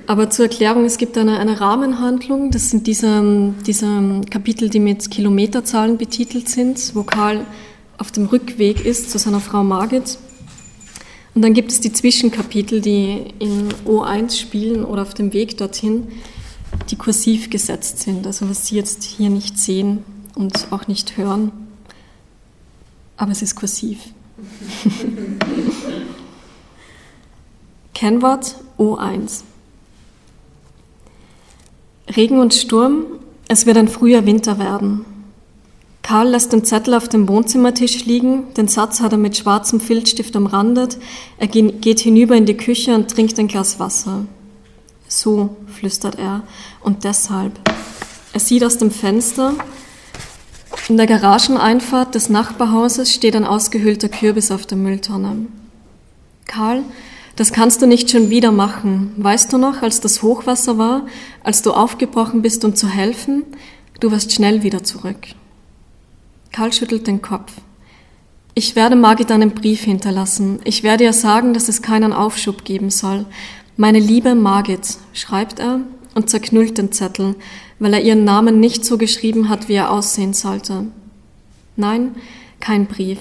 Aber 0.07 0.29
zur 0.29 0.45
Erklärung, 0.45 0.85
es 0.85 0.97
gibt 0.97 1.17
eine, 1.17 1.37
eine 1.37 1.59
Rahmenhandlung. 1.59 2.49
Das 2.49 2.69
sind 2.69 2.87
diese, 2.87 3.53
diese 3.65 4.21
Kapitel, 4.29 4.69
die 4.69 4.79
mit 4.79 5.11
Kilometerzahlen 5.11 5.97
betitelt 5.97 6.49
sind, 6.49 6.95
wo 6.95 7.03
Karl 7.03 7.45
auf 7.97 8.11
dem 8.11 8.25
Rückweg 8.25 8.85
ist 8.85 9.11
zu 9.11 9.19
seiner 9.19 9.41
Frau 9.41 9.63
Margit. 9.63 10.17
Und 11.35 11.41
dann 11.43 11.53
gibt 11.53 11.71
es 11.71 11.81
die 11.81 11.91
Zwischenkapitel, 11.91 12.81
die 12.81 13.33
in 13.37 13.69
O1 13.85 14.39
spielen 14.39 14.85
oder 14.85 15.03
auf 15.03 15.13
dem 15.13 15.33
Weg 15.33 15.57
dorthin, 15.57 16.07
die 16.89 16.95
kursiv 16.95 17.49
gesetzt 17.49 17.99
sind. 17.99 18.25
Also 18.25 18.49
was 18.49 18.65
Sie 18.65 18.75
jetzt 18.75 19.03
hier 19.03 19.29
nicht 19.29 19.59
sehen 19.59 20.03
und 20.35 20.71
auch 20.71 20.87
nicht 20.87 21.17
hören 21.17 21.51
aber 23.17 23.31
es 23.31 23.41
ist 23.41 23.55
kursiv. 23.55 23.99
Kennwort 27.93 28.55
O1. 28.77 29.41
Regen 32.15 32.39
und 32.39 32.53
Sturm, 32.53 33.05
es 33.47 33.65
wird 33.65 33.77
ein 33.77 33.87
früher 33.87 34.25
Winter 34.25 34.59
werden. 34.59 35.05
Karl 36.03 36.29
lässt 36.29 36.53
den 36.53 36.63
Zettel 36.63 36.93
auf 36.93 37.09
dem 37.09 37.27
Wohnzimmertisch 37.27 38.05
liegen, 38.05 38.53
den 38.53 38.69
Satz 38.69 39.01
hat 39.01 39.11
er 39.11 39.17
mit 39.17 39.35
schwarzem 39.35 39.81
Filzstift 39.81 40.35
umrandet, 40.37 40.97
er 41.37 41.47
geht 41.47 41.99
hinüber 41.99 42.35
in 42.35 42.45
die 42.45 42.55
Küche 42.55 42.95
und 42.95 43.11
trinkt 43.11 43.37
ein 43.39 43.49
Glas 43.49 43.79
Wasser. 43.79 44.25
So, 45.09 45.57
flüstert 45.67 46.17
er, 46.17 46.43
und 46.81 47.03
deshalb. 47.03 47.59
Er 48.31 48.39
sieht 48.39 48.63
aus 48.63 48.77
dem 48.77 48.91
Fenster, 48.91 49.53
in 50.87 50.95
der 50.95 51.07
Garageneinfahrt 51.07 52.15
des 52.15 52.29
Nachbarhauses 52.29 53.13
steht 53.13 53.35
ein 53.35 53.43
ausgehöhlter 53.43 54.07
Kürbis 54.07 54.51
auf 54.51 54.65
der 54.65 54.77
Mülltonne. 54.77 55.47
Karl, 56.45 56.83
das 57.37 57.53
kannst 57.53 57.81
du 57.81 57.87
nicht 57.87 58.09
schon 58.09 58.29
wieder 58.31 58.51
machen. 58.51 59.13
Weißt 59.15 59.53
du 59.53 59.59
noch, 59.59 59.83
als 59.83 60.01
das 60.01 60.23
Hochwasser 60.23 60.77
war, 60.77 61.05
als 61.43 61.61
du 61.61 61.71
aufgebrochen 61.71 62.41
bist, 62.41 62.65
um 62.65 62.75
zu 62.75 62.89
helfen? 62.89 63.43
Du 63.99 64.11
warst 64.11 64.31
schnell 64.31 64.63
wieder 64.63 64.83
zurück. 64.83 65.27
Karl 66.51 66.73
schüttelt 66.73 67.05
den 67.05 67.21
Kopf. 67.21 67.53
Ich 68.55 68.75
werde 68.75 68.95
Margit 68.95 69.31
einen 69.31 69.51
Brief 69.51 69.81
hinterlassen. 69.81 70.59
Ich 70.63 70.81
werde 70.81 71.03
ihr 71.03 71.13
sagen, 71.13 71.53
dass 71.53 71.69
es 71.69 71.83
keinen 71.83 72.11
Aufschub 72.11 72.65
geben 72.65 72.89
soll. 72.89 73.27
Meine 73.75 73.99
liebe 73.99 74.33
Margit, 74.33 74.97
schreibt 75.13 75.59
er 75.59 75.81
und 76.15 76.31
zerknüllt 76.31 76.79
den 76.79 76.91
Zettel, 76.91 77.35
weil 77.77 77.93
er 77.93 78.01
ihren 78.01 78.23
Namen 78.23 78.59
nicht 78.59 78.83
so 78.83 78.97
geschrieben 78.97 79.49
hat, 79.49 79.69
wie 79.69 79.75
er 79.75 79.91
aussehen 79.91 80.33
sollte. 80.33 80.87
Nein, 81.75 82.15
kein 82.59 82.87
Brief. 82.87 83.19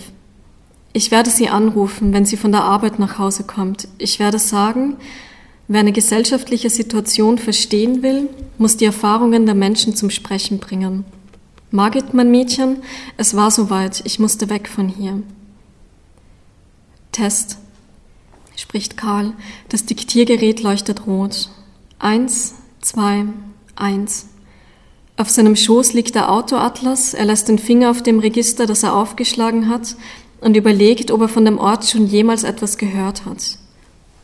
Ich 0.96 1.10
werde 1.10 1.28
sie 1.28 1.50
anrufen, 1.50 2.14
wenn 2.14 2.24
sie 2.24 2.38
von 2.38 2.52
der 2.52 2.64
Arbeit 2.64 2.98
nach 2.98 3.18
Hause 3.18 3.44
kommt. 3.44 3.86
Ich 3.98 4.18
werde 4.18 4.38
sagen, 4.38 4.96
wer 5.68 5.80
eine 5.80 5.92
gesellschaftliche 5.92 6.70
Situation 6.70 7.36
verstehen 7.36 8.02
will, 8.02 8.30
muss 8.56 8.78
die 8.78 8.86
Erfahrungen 8.86 9.44
der 9.44 9.54
Menschen 9.54 9.94
zum 9.94 10.08
Sprechen 10.08 10.58
bringen. 10.58 11.04
Margit, 11.70 12.14
mein 12.14 12.30
Mädchen, 12.30 12.78
es 13.18 13.36
war 13.36 13.50
soweit, 13.50 14.00
ich 14.06 14.18
musste 14.18 14.48
weg 14.48 14.70
von 14.70 14.88
hier. 14.88 15.22
Test, 17.12 17.58
spricht 18.56 18.96
Karl, 18.96 19.34
das 19.68 19.84
Diktiergerät 19.84 20.62
leuchtet 20.62 21.06
rot. 21.06 21.50
Eins, 21.98 22.54
zwei, 22.80 23.26
eins. 23.74 24.28
Auf 25.18 25.28
seinem 25.28 25.56
Schoß 25.56 25.92
liegt 25.92 26.14
der 26.14 26.32
Autoatlas, 26.32 27.12
er 27.12 27.26
lässt 27.26 27.48
den 27.48 27.58
Finger 27.58 27.90
auf 27.90 28.02
dem 28.02 28.18
Register, 28.18 28.64
das 28.64 28.82
er 28.82 28.94
aufgeschlagen 28.94 29.68
hat, 29.68 29.94
und 30.40 30.56
überlegt, 30.56 31.10
ob 31.10 31.22
er 31.22 31.28
von 31.28 31.44
dem 31.44 31.58
Ort 31.58 31.86
schon 31.86 32.06
jemals 32.06 32.44
etwas 32.44 32.78
gehört 32.78 33.24
hat. 33.24 33.58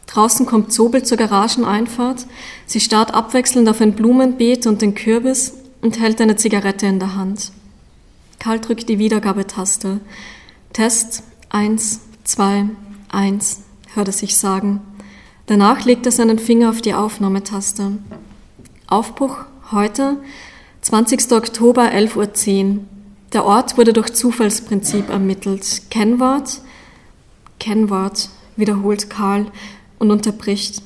Draußen 0.06 0.44
kommt 0.46 0.72
Zobel 0.72 1.04
zur 1.04 1.16
Garageneinfahrt, 1.16 2.26
sie 2.66 2.80
starrt 2.80 3.14
abwechselnd 3.14 3.68
auf 3.68 3.80
ein 3.80 3.94
Blumenbeet 3.94 4.66
und 4.66 4.82
den 4.82 4.94
Kürbis 4.94 5.54
und 5.80 5.98
hält 6.00 6.20
eine 6.20 6.36
Zigarette 6.36 6.86
in 6.86 6.98
der 6.98 7.16
Hand. 7.16 7.52
Karl 8.38 8.60
drückt 8.60 8.88
die 8.88 8.98
Wiedergabetaste. 8.98 10.00
Test 10.72 11.22
eins, 11.48 12.00
zwei, 12.24 12.66
eins, 13.08 13.62
hört 13.94 14.08
er 14.08 14.12
sich 14.12 14.36
sagen. 14.36 14.80
Danach 15.46 15.84
legt 15.84 16.06
er 16.06 16.12
seinen 16.12 16.38
Finger 16.38 16.70
auf 16.70 16.82
die 16.82 16.94
Aufnahmetaste. 16.94 17.98
Aufbruch 18.86 19.44
heute 19.70 20.16
20. 20.82 21.32
Oktober 21.32 21.84
11.10 21.84 22.76
Uhr. 22.76 22.80
Der 23.32 23.46
Ort 23.46 23.78
wurde 23.78 23.94
durch 23.94 24.12
Zufallsprinzip 24.12 25.08
ermittelt. 25.08 25.82
Kennwort, 25.90 26.60
Kennwort, 27.58 28.28
wiederholt 28.56 29.08
Karl 29.08 29.46
und 29.98 30.10
unterbricht. 30.10 30.82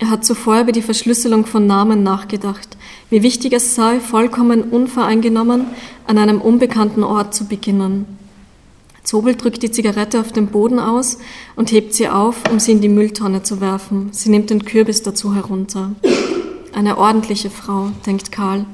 Er 0.00 0.10
hat 0.10 0.24
zuvor 0.24 0.60
über 0.60 0.72
die 0.72 0.82
Verschlüsselung 0.82 1.46
von 1.46 1.66
Namen 1.66 2.02
nachgedacht, 2.02 2.76
wie 3.10 3.22
wichtig 3.22 3.52
es 3.52 3.74
sei, 3.74 4.00
vollkommen 4.00 4.62
unvoreingenommen 4.64 5.66
an 6.06 6.18
einem 6.18 6.40
unbekannten 6.40 7.04
Ort 7.04 7.34
zu 7.34 7.46
beginnen. 7.46 8.06
Zobel 9.04 9.36
drückt 9.36 9.62
die 9.62 9.70
Zigarette 9.70 10.20
auf 10.20 10.32
den 10.32 10.48
Boden 10.48 10.78
aus 10.78 11.18
und 11.56 11.72
hebt 11.72 11.94
sie 11.94 12.08
auf, 12.08 12.42
um 12.50 12.58
sie 12.60 12.72
in 12.72 12.80
die 12.80 12.88
Mülltonne 12.88 13.42
zu 13.42 13.60
werfen. 13.60 14.08
Sie 14.12 14.30
nimmt 14.30 14.50
den 14.50 14.64
Kürbis 14.64 15.02
dazu 15.02 15.34
herunter. 15.34 15.92
Eine 16.74 16.98
ordentliche 16.98 17.50
Frau, 17.50 17.90
denkt 18.04 18.32
Karl. 18.32 18.66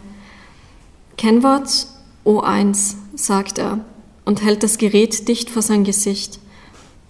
Kennwort 1.16 1.86
O1, 2.24 2.94
sagt 3.14 3.58
er 3.58 3.84
und 4.24 4.42
hält 4.42 4.62
das 4.62 4.78
Gerät 4.78 5.28
dicht 5.28 5.50
vor 5.50 5.62
sein 5.62 5.84
Gesicht. 5.84 6.38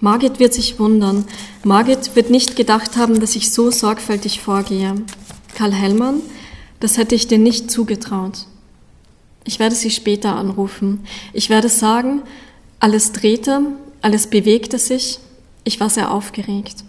Margit 0.01 0.41
wird 0.41 0.53
sich 0.53 0.79
wundern. 0.79 1.25
Margit 1.63 2.17
wird 2.17 2.31
nicht 2.31 2.57
gedacht 2.57 2.97
haben, 2.97 3.21
dass 3.21 3.37
ich 3.37 3.51
so 3.51 3.71
sorgfältig 3.71 4.41
vorgehe. 4.41 4.95
Karl 5.55 5.73
Hellmann, 5.73 6.21
das 6.81 6.99
hätte 6.99 7.15
ich 7.15 7.29
dir 7.29 7.39
nicht 7.39 7.71
zugetraut. 7.71 8.47
Ich 9.45 9.59
werde 9.59 9.75
sie 9.75 9.91
später 9.91 10.37
anrufen. 10.37 11.07
Ich 11.33 11.49
werde 11.49 11.69
sagen, 11.69 12.23
alles 12.81 13.13
drehte, 13.13 13.61
alles 14.03 14.27
bewegte 14.27 14.79
sich. 14.79 15.21
Ich 15.63 15.81
war 15.81 15.89
sehr 15.89 16.11
aufgeregt. 16.11 16.85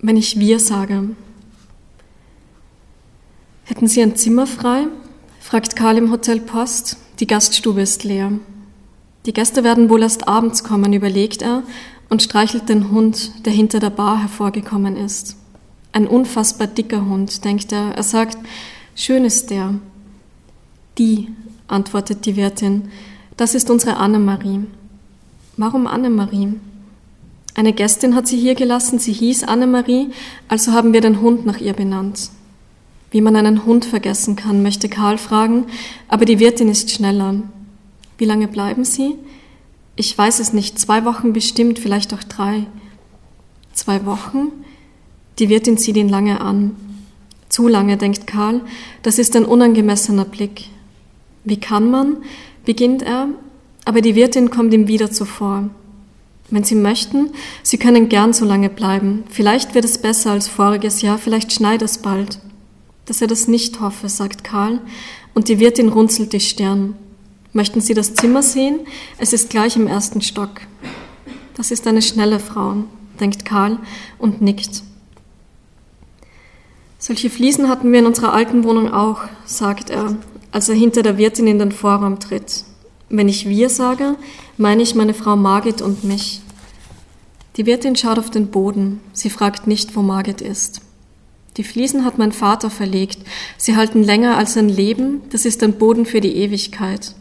Wenn 0.00 0.16
ich 0.16 0.38
wir 0.38 0.58
sage, 0.60 1.10
Hätten 3.64 3.86
Sie 3.86 4.02
ein 4.02 4.16
Zimmer 4.16 4.46
frei? 4.46 4.86
Fragt 5.42 5.76
Karl 5.76 5.98
im 5.98 6.10
Hotel 6.10 6.40
Post. 6.40 6.96
Die 7.18 7.26
Gaststube 7.26 7.82
ist 7.82 8.04
leer. 8.04 8.32
Die 9.26 9.32
Gäste 9.32 9.64
werden 9.64 9.90
wohl 9.90 10.02
erst 10.02 10.26
abends 10.28 10.64
kommen, 10.64 10.92
überlegt 10.92 11.42
er 11.42 11.62
und 12.08 12.22
streichelt 12.22 12.68
den 12.68 12.90
Hund, 12.90 13.44
der 13.44 13.52
hinter 13.52 13.80
der 13.80 13.90
Bar 13.90 14.20
hervorgekommen 14.20 14.96
ist. 14.96 15.36
Ein 15.92 16.06
unfassbar 16.06 16.68
dicker 16.68 17.04
Hund, 17.04 17.44
denkt 17.44 17.72
er. 17.72 17.92
Er 17.94 18.02
sagt, 18.02 18.38
schön 18.94 19.24
ist 19.24 19.50
der. 19.50 19.74
Die, 20.96 21.28
antwortet 21.68 22.24
die 22.24 22.36
Wirtin, 22.36 22.90
das 23.36 23.54
ist 23.54 23.68
unsere 23.68 23.96
Annemarie. 23.96 24.60
Warum 25.56 25.86
Annemarie? 25.86 26.54
Eine 27.54 27.72
Gästin 27.72 28.14
hat 28.14 28.26
sie 28.26 28.38
hier 28.38 28.54
gelassen, 28.54 28.98
sie 28.98 29.12
hieß 29.12 29.44
Annemarie, 29.44 30.10
also 30.48 30.72
haben 30.72 30.92
wir 30.92 31.00
den 31.00 31.20
Hund 31.20 31.44
nach 31.44 31.60
ihr 31.60 31.74
benannt. 31.74 32.30
Wie 33.12 33.20
man 33.20 33.36
einen 33.36 33.66
Hund 33.66 33.84
vergessen 33.84 34.36
kann, 34.36 34.62
möchte 34.62 34.88
Karl 34.88 35.18
fragen, 35.18 35.66
aber 36.08 36.24
die 36.24 36.38
Wirtin 36.38 36.68
ist 36.68 36.90
schneller. 36.90 37.42
Wie 38.16 38.24
lange 38.24 38.48
bleiben 38.48 38.86
Sie? 38.86 39.16
Ich 39.96 40.16
weiß 40.16 40.40
es 40.40 40.54
nicht, 40.54 40.78
zwei 40.78 41.04
Wochen 41.04 41.34
bestimmt, 41.34 41.78
vielleicht 41.78 42.14
auch 42.14 42.22
drei. 42.22 42.66
Zwei 43.74 44.06
Wochen? 44.06 44.48
Die 45.38 45.50
Wirtin 45.50 45.76
sieht 45.76 45.98
ihn 45.98 46.08
lange 46.08 46.40
an. 46.40 46.74
Zu 47.50 47.68
lange, 47.68 47.98
denkt 47.98 48.26
Karl, 48.26 48.62
das 49.02 49.18
ist 49.18 49.36
ein 49.36 49.44
unangemessener 49.44 50.24
Blick. 50.24 50.68
Wie 51.44 51.60
kann 51.60 51.90
man? 51.90 52.16
beginnt 52.64 53.02
er, 53.02 53.28
aber 53.84 54.00
die 54.00 54.14
Wirtin 54.14 54.50
kommt 54.50 54.72
ihm 54.72 54.88
wieder 54.88 55.10
zuvor. 55.10 55.68
Wenn 56.48 56.64
Sie 56.64 56.76
möchten, 56.76 57.30
Sie 57.62 57.76
können 57.76 58.08
gern 58.08 58.32
so 58.32 58.46
lange 58.46 58.70
bleiben. 58.70 59.24
Vielleicht 59.28 59.74
wird 59.74 59.84
es 59.84 59.98
besser 59.98 60.30
als 60.30 60.48
voriges 60.48 61.02
Jahr, 61.02 61.18
vielleicht 61.18 61.52
schneit 61.52 61.82
es 61.82 61.98
bald 61.98 62.38
dass 63.06 63.20
er 63.20 63.26
das 63.26 63.48
nicht 63.48 63.80
hoffe, 63.80 64.08
sagt 64.08 64.44
Karl, 64.44 64.80
und 65.34 65.48
die 65.48 65.58
Wirtin 65.58 65.88
runzelt 65.88 66.32
die 66.32 66.40
Stirn. 66.40 66.94
Möchten 67.52 67.80
Sie 67.80 67.94
das 67.94 68.14
Zimmer 68.14 68.42
sehen? 68.42 68.80
Es 69.18 69.32
ist 69.32 69.50
gleich 69.50 69.76
im 69.76 69.86
ersten 69.86 70.22
Stock. 70.22 70.62
Das 71.54 71.70
ist 71.70 71.86
eine 71.86 72.02
schnelle 72.02 72.38
Frau. 72.38 72.84
denkt 73.20 73.44
Karl 73.44 73.78
und 74.18 74.40
nickt. 74.40 74.82
Solche 76.98 77.30
Fliesen 77.30 77.68
hatten 77.68 77.92
wir 77.92 77.98
in 77.98 78.06
unserer 78.06 78.32
alten 78.32 78.64
Wohnung 78.64 78.92
auch, 78.92 79.22
sagt 79.44 79.90
er, 79.90 80.16
als 80.50 80.68
er 80.68 80.74
hinter 80.74 81.02
der 81.02 81.18
Wirtin 81.18 81.46
in 81.46 81.58
den 81.58 81.72
Vorraum 81.72 82.20
tritt. 82.20 82.64
Wenn 83.08 83.28
ich 83.28 83.48
wir 83.48 83.68
sage, 83.68 84.16
meine 84.56 84.82
ich 84.82 84.94
meine 84.94 85.12
Frau 85.12 85.36
Margit 85.36 85.82
und 85.82 86.04
mich. 86.04 86.40
Die 87.56 87.66
Wirtin 87.66 87.96
schaut 87.96 88.18
auf 88.18 88.30
den 88.30 88.48
Boden. 88.48 89.00
Sie 89.12 89.30
fragt 89.30 89.66
nicht, 89.66 89.94
wo 89.94 90.02
Margit 90.02 90.40
ist. 90.40 90.80
Die 91.56 91.64
Fliesen 91.64 92.04
hat 92.04 92.18
mein 92.18 92.32
Vater 92.32 92.70
verlegt. 92.70 93.18
Sie 93.58 93.76
halten 93.76 94.02
länger 94.02 94.36
als 94.38 94.56
ein 94.56 94.68
Leben. 94.68 95.20
Das 95.30 95.44
ist 95.44 95.62
ein 95.62 95.74
Boden 95.74 96.06
für 96.06 96.20
die 96.20 96.36
Ewigkeit. 96.36 97.14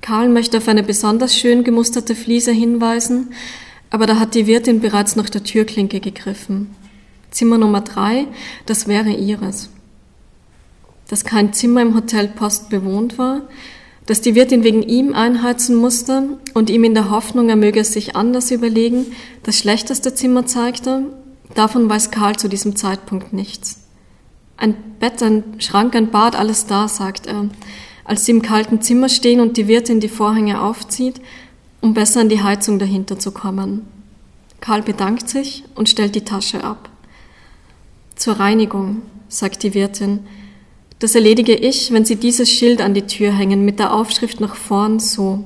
Karl 0.00 0.28
möchte 0.28 0.58
auf 0.58 0.68
eine 0.68 0.82
besonders 0.82 1.36
schön 1.36 1.62
gemusterte 1.62 2.14
Fliese 2.14 2.50
hinweisen, 2.50 3.32
aber 3.88 4.06
da 4.06 4.18
hat 4.18 4.34
die 4.34 4.46
Wirtin 4.46 4.80
bereits 4.80 5.16
nach 5.16 5.30
der 5.30 5.44
Türklinke 5.44 6.00
gegriffen. 6.00 6.74
Zimmer 7.30 7.56
Nummer 7.56 7.82
drei, 7.82 8.26
das 8.66 8.88
wäre 8.88 9.10
ihres. 9.10 9.70
Dass 11.08 11.24
kein 11.24 11.52
Zimmer 11.52 11.82
im 11.82 11.94
Hotel 11.94 12.28
Post 12.28 12.68
bewohnt 12.68 13.16
war, 13.16 13.42
dass 14.06 14.20
die 14.20 14.34
Wirtin 14.34 14.64
wegen 14.64 14.82
ihm 14.82 15.14
einheizen 15.14 15.76
musste 15.76 16.38
und 16.54 16.68
ihm 16.68 16.82
in 16.82 16.94
der 16.94 17.10
Hoffnung, 17.10 17.48
er 17.48 17.56
möge 17.56 17.80
es 17.80 17.92
sich 17.92 18.16
anders 18.16 18.50
überlegen, 18.50 19.06
das 19.44 19.58
schlechteste 19.58 20.14
Zimmer 20.14 20.46
zeigte, 20.46 21.04
davon 21.54 21.88
weiß 21.88 22.10
Karl 22.10 22.36
zu 22.36 22.48
diesem 22.48 22.76
Zeitpunkt 22.76 23.32
nichts. 23.32 23.82
Ein 24.56 24.74
Bett, 25.00 25.22
ein 25.22 25.42
Schrank, 25.58 25.94
ein 25.96 26.10
Bad, 26.10 26.36
alles 26.36 26.66
da, 26.66 26.88
sagt 26.88 27.26
er, 27.26 27.48
als 28.04 28.24
sie 28.24 28.32
im 28.32 28.42
kalten 28.42 28.80
Zimmer 28.80 29.08
stehen 29.08 29.40
und 29.40 29.56
die 29.56 29.68
Wirtin 29.68 30.00
die 30.00 30.08
Vorhänge 30.08 30.60
aufzieht, 30.60 31.20
um 31.80 31.94
besser 31.94 32.20
an 32.20 32.28
die 32.28 32.42
Heizung 32.42 32.78
dahinter 32.78 33.18
zu 33.18 33.32
kommen. 33.32 33.86
Karl 34.60 34.82
bedankt 34.82 35.28
sich 35.28 35.64
und 35.74 35.88
stellt 35.88 36.14
die 36.14 36.24
Tasche 36.24 36.62
ab. 36.62 36.88
Zur 38.14 38.38
Reinigung, 38.38 39.02
sagt 39.28 39.62
die 39.62 39.74
Wirtin. 39.74 40.20
Das 41.00 41.16
erledige 41.16 41.54
ich, 41.54 41.90
wenn 41.90 42.04
Sie 42.04 42.16
dieses 42.16 42.48
Schild 42.48 42.80
an 42.80 42.94
die 42.94 43.06
Tür 43.06 43.32
hängen 43.32 43.64
mit 43.64 43.80
der 43.80 43.92
Aufschrift 43.92 44.38
nach 44.40 44.54
vorn 44.54 45.00
so. 45.00 45.42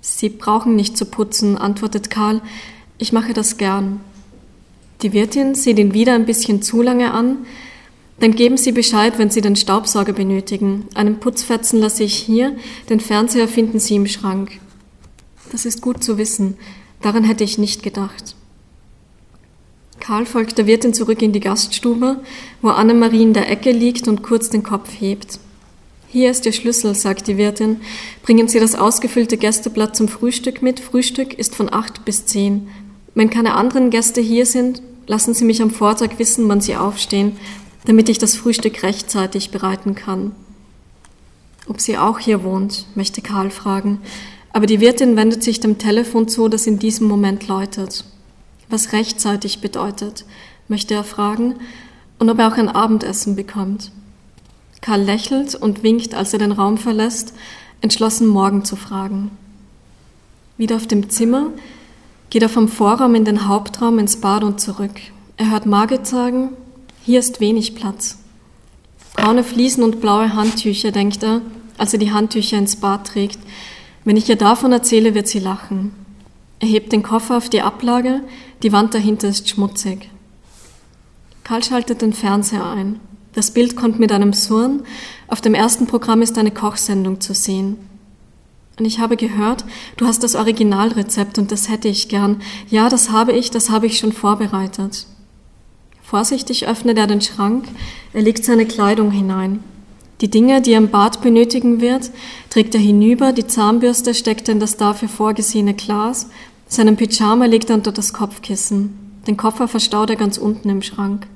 Sie 0.00 0.30
brauchen 0.30 0.76
nicht 0.76 0.96
zu 0.96 1.04
putzen, 1.04 1.58
antwortet 1.58 2.08
Karl. 2.08 2.40
Ich 2.96 3.12
mache 3.12 3.34
das 3.34 3.58
gern. 3.58 4.00
Die 5.02 5.12
Wirtin 5.12 5.54
sieht 5.54 5.78
ihn 5.78 5.94
wieder 5.94 6.14
ein 6.14 6.26
bisschen 6.26 6.62
zu 6.62 6.82
lange 6.82 7.12
an. 7.12 7.38
Dann 8.20 8.34
geben 8.34 8.56
Sie 8.56 8.72
Bescheid, 8.72 9.18
wenn 9.18 9.30
Sie 9.30 9.42
den 9.42 9.56
Staubsauger 9.56 10.14
benötigen. 10.14 10.86
Einen 10.94 11.20
Putzfetzen 11.20 11.80
lasse 11.80 12.04
ich 12.04 12.14
hier, 12.14 12.56
den 12.88 13.00
Fernseher 13.00 13.46
finden 13.46 13.78
Sie 13.78 13.96
im 13.96 14.06
Schrank. 14.06 14.58
Das 15.52 15.66
ist 15.66 15.82
gut 15.82 16.02
zu 16.02 16.16
wissen. 16.16 16.56
Daran 17.02 17.24
hätte 17.24 17.44
ich 17.44 17.58
nicht 17.58 17.82
gedacht. 17.82 18.34
Karl 20.00 20.24
folgt 20.24 20.56
der 20.56 20.66
Wirtin 20.66 20.94
zurück 20.94 21.20
in 21.20 21.32
die 21.32 21.40
Gaststube, 21.40 22.20
wo 22.62 22.68
Annemarie 22.68 23.22
in 23.22 23.32
der 23.32 23.50
Ecke 23.50 23.72
liegt 23.72 24.08
und 24.08 24.22
kurz 24.22 24.50
den 24.50 24.62
Kopf 24.62 24.88
hebt. 24.98 25.38
Hier 26.08 26.30
ist 26.30 26.46
Ihr 26.46 26.52
Schlüssel, 26.52 26.94
sagt 26.94 27.26
die 27.26 27.36
Wirtin. 27.36 27.80
Bringen 28.22 28.48
Sie 28.48 28.60
das 28.60 28.74
ausgefüllte 28.74 29.36
Gästeblatt 29.36 29.96
zum 29.96 30.08
Frühstück 30.08 30.62
mit. 30.62 30.80
Frühstück 30.80 31.34
ist 31.34 31.54
von 31.54 31.72
acht 31.72 32.04
bis 32.04 32.24
zehn. 32.24 32.68
Wenn 33.16 33.30
keine 33.30 33.54
anderen 33.54 33.90
Gäste 33.90 34.20
hier 34.20 34.46
sind, 34.46 34.80
lassen 35.08 35.34
Sie 35.34 35.44
mich 35.44 35.60
am 35.60 35.72
Vortag 35.72 36.18
wissen, 36.18 36.48
wann 36.48 36.60
Sie 36.60 36.76
aufstehen, 36.76 37.36
damit 37.84 38.08
ich 38.08 38.18
das 38.18 38.36
Frühstück 38.36 38.84
rechtzeitig 38.84 39.50
bereiten 39.50 39.96
kann. 39.96 40.30
Ob 41.68 41.80
sie 41.80 41.98
auch 41.98 42.20
hier 42.20 42.44
wohnt, 42.44 42.86
möchte 42.94 43.22
Karl 43.22 43.50
fragen, 43.50 44.00
aber 44.52 44.66
die 44.66 44.80
Wirtin 44.80 45.16
wendet 45.16 45.42
sich 45.42 45.58
dem 45.58 45.78
Telefon 45.78 46.28
zu, 46.28 46.48
das 46.48 46.68
in 46.68 46.78
diesem 46.78 47.08
Moment 47.08 47.48
läutet 47.48 48.04
was 48.68 48.92
rechtzeitig 48.92 49.60
bedeutet, 49.60 50.24
möchte 50.68 50.94
er 50.94 51.04
fragen, 51.04 51.56
und 52.18 52.30
ob 52.30 52.38
er 52.38 52.48
auch 52.48 52.56
ein 52.56 52.68
Abendessen 52.68 53.36
bekommt. 53.36 53.92
Karl 54.80 55.02
lächelt 55.02 55.54
und 55.54 55.82
winkt, 55.82 56.14
als 56.14 56.32
er 56.32 56.38
den 56.38 56.52
Raum 56.52 56.78
verlässt, 56.78 57.34
entschlossen 57.80 58.26
morgen 58.26 58.64
zu 58.64 58.74
fragen. 58.74 59.30
Wieder 60.56 60.76
auf 60.76 60.86
dem 60.86 61.10
Zimmer 61.10 61.50
geht 62.30 62.42
er 62.42 62.48
vom 62.48 62.68
Vorraum 62.68 63.14
in 63.14 63.24
den 63.24 63.48
Hauptraum 63.48 63.98
ins 63.98 64.20
Bad 64.20 64.44
und 64.44 64.60
zurück. 64.60 64.92
Er 65.36 65.50
hört 65.50 65.66
Margit 65.66 66.06
sagen, 66.06 66.50
hier 67.02 67.20
ist 67.20 67.40
wenig 67.40 67.74
Platz. 67.74 68.18
Braune 69.14 69.44
Fliesen 69.44 69.82
und 69.82 70.00
blaue 70.00 70.34
Handtücher, 70.34 70.92
denkt 70.92 71.22
er, 71.22 71.40
als 71.78 71.92
er 71.92 71.98
die 71.98 72.12
Handtücher 72.12 72.58
ins 72.58 72.76
Bad 72.76 73.06
trägt. 73.06 73.38
Wenn 74.04 74.16
ich 74.16 74.28
ihr 74.28 74.36
davon 74.36 74.72
erzähle, 74.72 75.14
wird 75.14 75.28
sie 75.28 75.38
lachen. 75.38 75.92
Er 76.58 76.68
hebt 76.68 76.92
den 76.92 77.02
Koffer 77.02 77.36
auf 77.36 77.48
die 77.48 77.62
Ablage, 77.62 78.22
die 78.62 78.72
Wand 78.72 78.94
dahinter 78.94 79.28
ist 79.28 79.48
schmutzig. 79.48 80.10
Karl 81.44 81.62
schaltet 81.62 82.02
den 82.02 82.12
Fernseher 82.12 82.66
ein. 82.66 82.98
Das 83.34 83.50
Bild 83.50 83.76
kommt 83.76 83.98
mit 83.98 84.10
einem 84.12 84.32
Surn. 84.32 84.82
Auf 85.28 85.40
dem 85.40 85.54
ersten 85.54 85.86
Programm 85.86 86.22
ist 86.22 86.38
eine 86.38 86.50
Kochsendung 86.50 87.20
zu 87.20 87.34
sehen. 87.34 87.76
Und 88.78 88.84
ich 88.84 88.98
habe 88.98 89.16
gehört, 89.16 89.64
du 89.96 90.06
hast 90.06 90.22
das 90.22 90.34
Originalrezept 90.34 91.38
und 91.38 91.50
das 91.50 91.70
hätte 91.70 91.88
ich 91.88 92.08
gern. 92.08 92.42
Ja, 92.68 92.88
das 92.88 93.10
habe 93.10 93.32
ich, 93.32 93.50
das 93.50 93.70
habe 93.70 93.86
ich 93.86 93.98
schon 93.98 94.12
vorbereitet. 94.12 95.06
Vorsichtig 96.02 96.68
öffnet 96.68 96.98
er 96.98 97.06
den 97.06 97.20
Schrank, 97.20 97.66
er 98.12 98.22
legt 98.22 98.44
seine 98.44 98.66
Kleidung 98.66 99.10
hinein. 99.10 99.64
Die 100.20 100.30
Dinge, 100.30 100.62
die 100.62 100.72
er 100.72 100.78
im 100.78 100.90
Bad 100.90 101.20
benötigen 101.20 101.80
wird, 101.80 102.10
trägt 102.48 102.74
er 102.74 102.80
hinüber, 102.80 103.32
die 103.32 103.46
Zahnbürste 103.46 104.14
steckt 104.14 104.48
er 104.48 104.52
in 104.52 104.60
das 104.60 104.76
dafür 104.76 105.08
vorgesehene 105.08 105.74
Glas, 105.74 106.28
seinen 106.68 106.96
Pyjama 106.96 107.46
legt 107.46 107.70
er 107.70 107.76
unter 107.76 107.92
das 107.92 108.12
Kopfkissen, 108.12 109.20
den 109.26 109.36
Koffer 109.36 109.68
verstaut 109.68 110.10
er 110.10 110.16
ganz 110.16 110.38
unten 110.38 110.68
im 110.68 110.82
Schrank. 110.82 111.26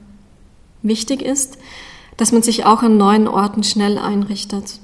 Wichtig 0.82 1.20
ist, 1.20 1.58
dass 2.16 2.32
man 2.32 2.42
sich 2.42 2.64
auch 2.64 2.82
an 2.82 2.96
neuen 2.96 3.28
Orten 3.28 3.62
schnell 3.62 3.98
einrichtet. 3.98 4.78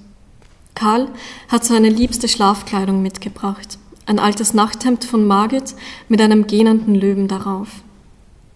Karl 0.77 1.09
hat 1.49 1.65
seine 1.65 1.89
liebste 1.89 2.29
Schlafkleidung 2.29 3.03
mitgebracht, 3.03 3.79
ein 4.05 4.21
altes 4.21 4.55
Nachthemd 4.55 5.05
von 5.05 5.27
Margit 5.27 5.75
mit 6.09 6.21
einem 6.21 6.47
gähnenden 6.47 6.95
Löwen 6.95 7.27
darauf. 7.27 7.69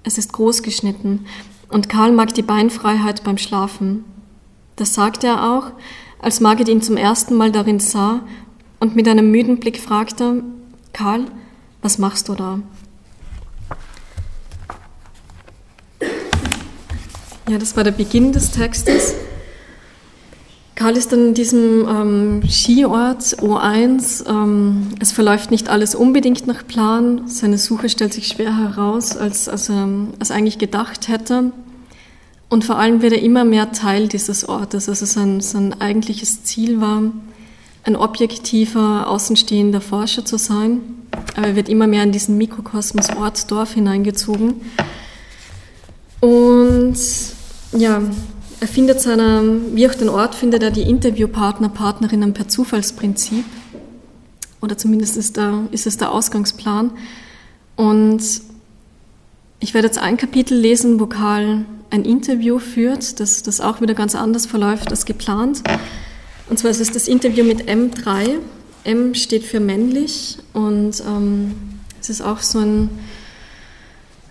Es 0.04 0.18
ist 0.18 0.32
groß 0.32 0.62
geschnitten 0.62 1.26
und 1.68 1.88
Karl 1.88 2.12
mag 2.12 2.32
die 2.34 2.42
Beinfreiheit 2.42 3.24
beim 3.24 3.38
Schlafen, 3.38 4.04
das 4.76 4.94
sagte 4.94 5.26
er 5.26 5.50
auch, 5.50 5.72
als 6.20 6.40
Margit 6.40 6.68
ihn 6.68 6.82
zum 6.82 6.96
ersten 6.96 7.34
Mal 7.34 7.50
darin 7.50 7.80
sah 7.80 8.20
und 8.78 8.96
mit 8.96 9.08
einem 9.08 9.30
müden 9.30 9.58
Blick 9.58 9.80
fragte, 9.80 10.42
Karl, 10.92 11.24
was 11.82 11.98
machst 11.98 12.28
du 12.28 12.34
da? 12.34 12.60
Ja, 17.48 17.58
das 17.58 17.76
war 17.76 17.84
der 17.84 17.90
Beginn 17.90 18.32
des 18.32 18.52
Textes. 18.52 19.14
Karl 20.80 20.96
ist 20.96 21.12
dann 21.12 21.28
in 21.28 21.34
diesem 21.34 21.86
ähm, 21.86 22.42
Skiort 22.48 23.20
O1. 23.42 24.26
Ähm, 24.26 24.88
es 24.98 25.12
verläuft 25.12 25.50
nicht 25.50 25.68
alles 25.68 25.94
unbedingt 25.94 26.46
nach 26.46 26.66
Plan. 26.66 27.28
Seine 27.28 27.58
Suche 27.58 27.90
stellt 27.90 28.14
sich 28.14 28.28
schwer 28.28 28.56
heraus, 28.56 29.14
als, 29.14 29.46
als 29.46 29.68
er 29.68 29.86
als 30.18 30.30
eigentlich 30.30 30.56
gedacht 30.56 31.08
hätte. 31.08 31.52
Und 32.48 32.64
vor 32.64 32.78
allem 32.78 33.02
wird 33.02 33.12
er 33.12 33.20
immer 33.20 33.44
mehr 33.44 33.72
Teil 33.72 34.08
dieses 34.08 34.48
Ortes. 34.48 34.88
Also 34.88 35.04
sein, 35.04 35.42
sein 35.42 35.78
eigentliches 35.78 36.44
Ziel 36.44 36.80
war, 36.80 37.02
ein 37.84 37.94
objektiver, 37.94 39.06
außenstehender 39.06 39.82
Forscher 39.82 40.24
zu 40.24 40.38
sein. 40.38 40.80
Aber 41.36 41.48
er 41.48 41.56
wird 41.56 41.68
immer 41.68 41.88
mehr 41.88 42.04
in 42.04 42.12
diesen 42.12 42.38
Mikrokosmos 42.38 43.10
Ort, 43.18 43.50
Dorf 43.50 43.74
hineingezogen. 43.74 44.54
Und 46.20 46.96
ja, 47.76 48.00
er 48.60 48.68
findet 48.68 49.00
seine, 49.00 49.60
wie 49.72 49.88
auch 49.88 49.94
den 49.94 50.10
Ort, 50.10 50.34
findet 50.34 50.62
er 50.62 50.70
die 50.70 50.82
Interviewpartner, 50.82 51.70
Partnerinnen 51.70 52.34
per 52.34 52.48
Zufallsprinzip. 52.48 53.44
Oder 54.60 54.76
zumindest 54.76 55.16
ist, 55.16 55.38
da, 55.38 55.64
ist 55.70 55.86
es 55.86 55.96
der 55.96 56.12
Ausgangsplan. 56.12 56.90
Und 57.76 58.22
ich 59.60 59.72
werde 59.72 59.86
jetzt 59.86 59.98
ein 59.98 60.18
Kapitel 60.18 60.58
lesen, 60.58 61.00
wo 61.00 61.06
Karl 61.06 61.64
ein 61.88 62.04
Interview 62.04 62.58
führt, 62.58 63.18
das, 63.18 63.42
das 63.42 63.60
auch 63.60 63.80
wieder 63.80 63.94
ganz 63.94 64.14
anders 64.14 64.44
verläuft 64.44 64.90
als 64.90 65.06
geplant. 65.06 65.62
Und 66.48 66.58
zwar 66.58 66.70
ist 66.70 66.80
es 66.80 66.92
das 66.92 67.08
Interview 67.08 67.44
mit 67.44 67.68
M3. 67.68 68.38
M 68.84 69.14
steht 69.14 69.44
für 69.44 69.60
männlich 69.60 70.38
und 70.52 71.02
ähm, 71.06 71.54
es 72.00 72.08
ist 72.08 72.22
auch 72.22 72.40
so 72.40 72.60
ein, 72.60 72.90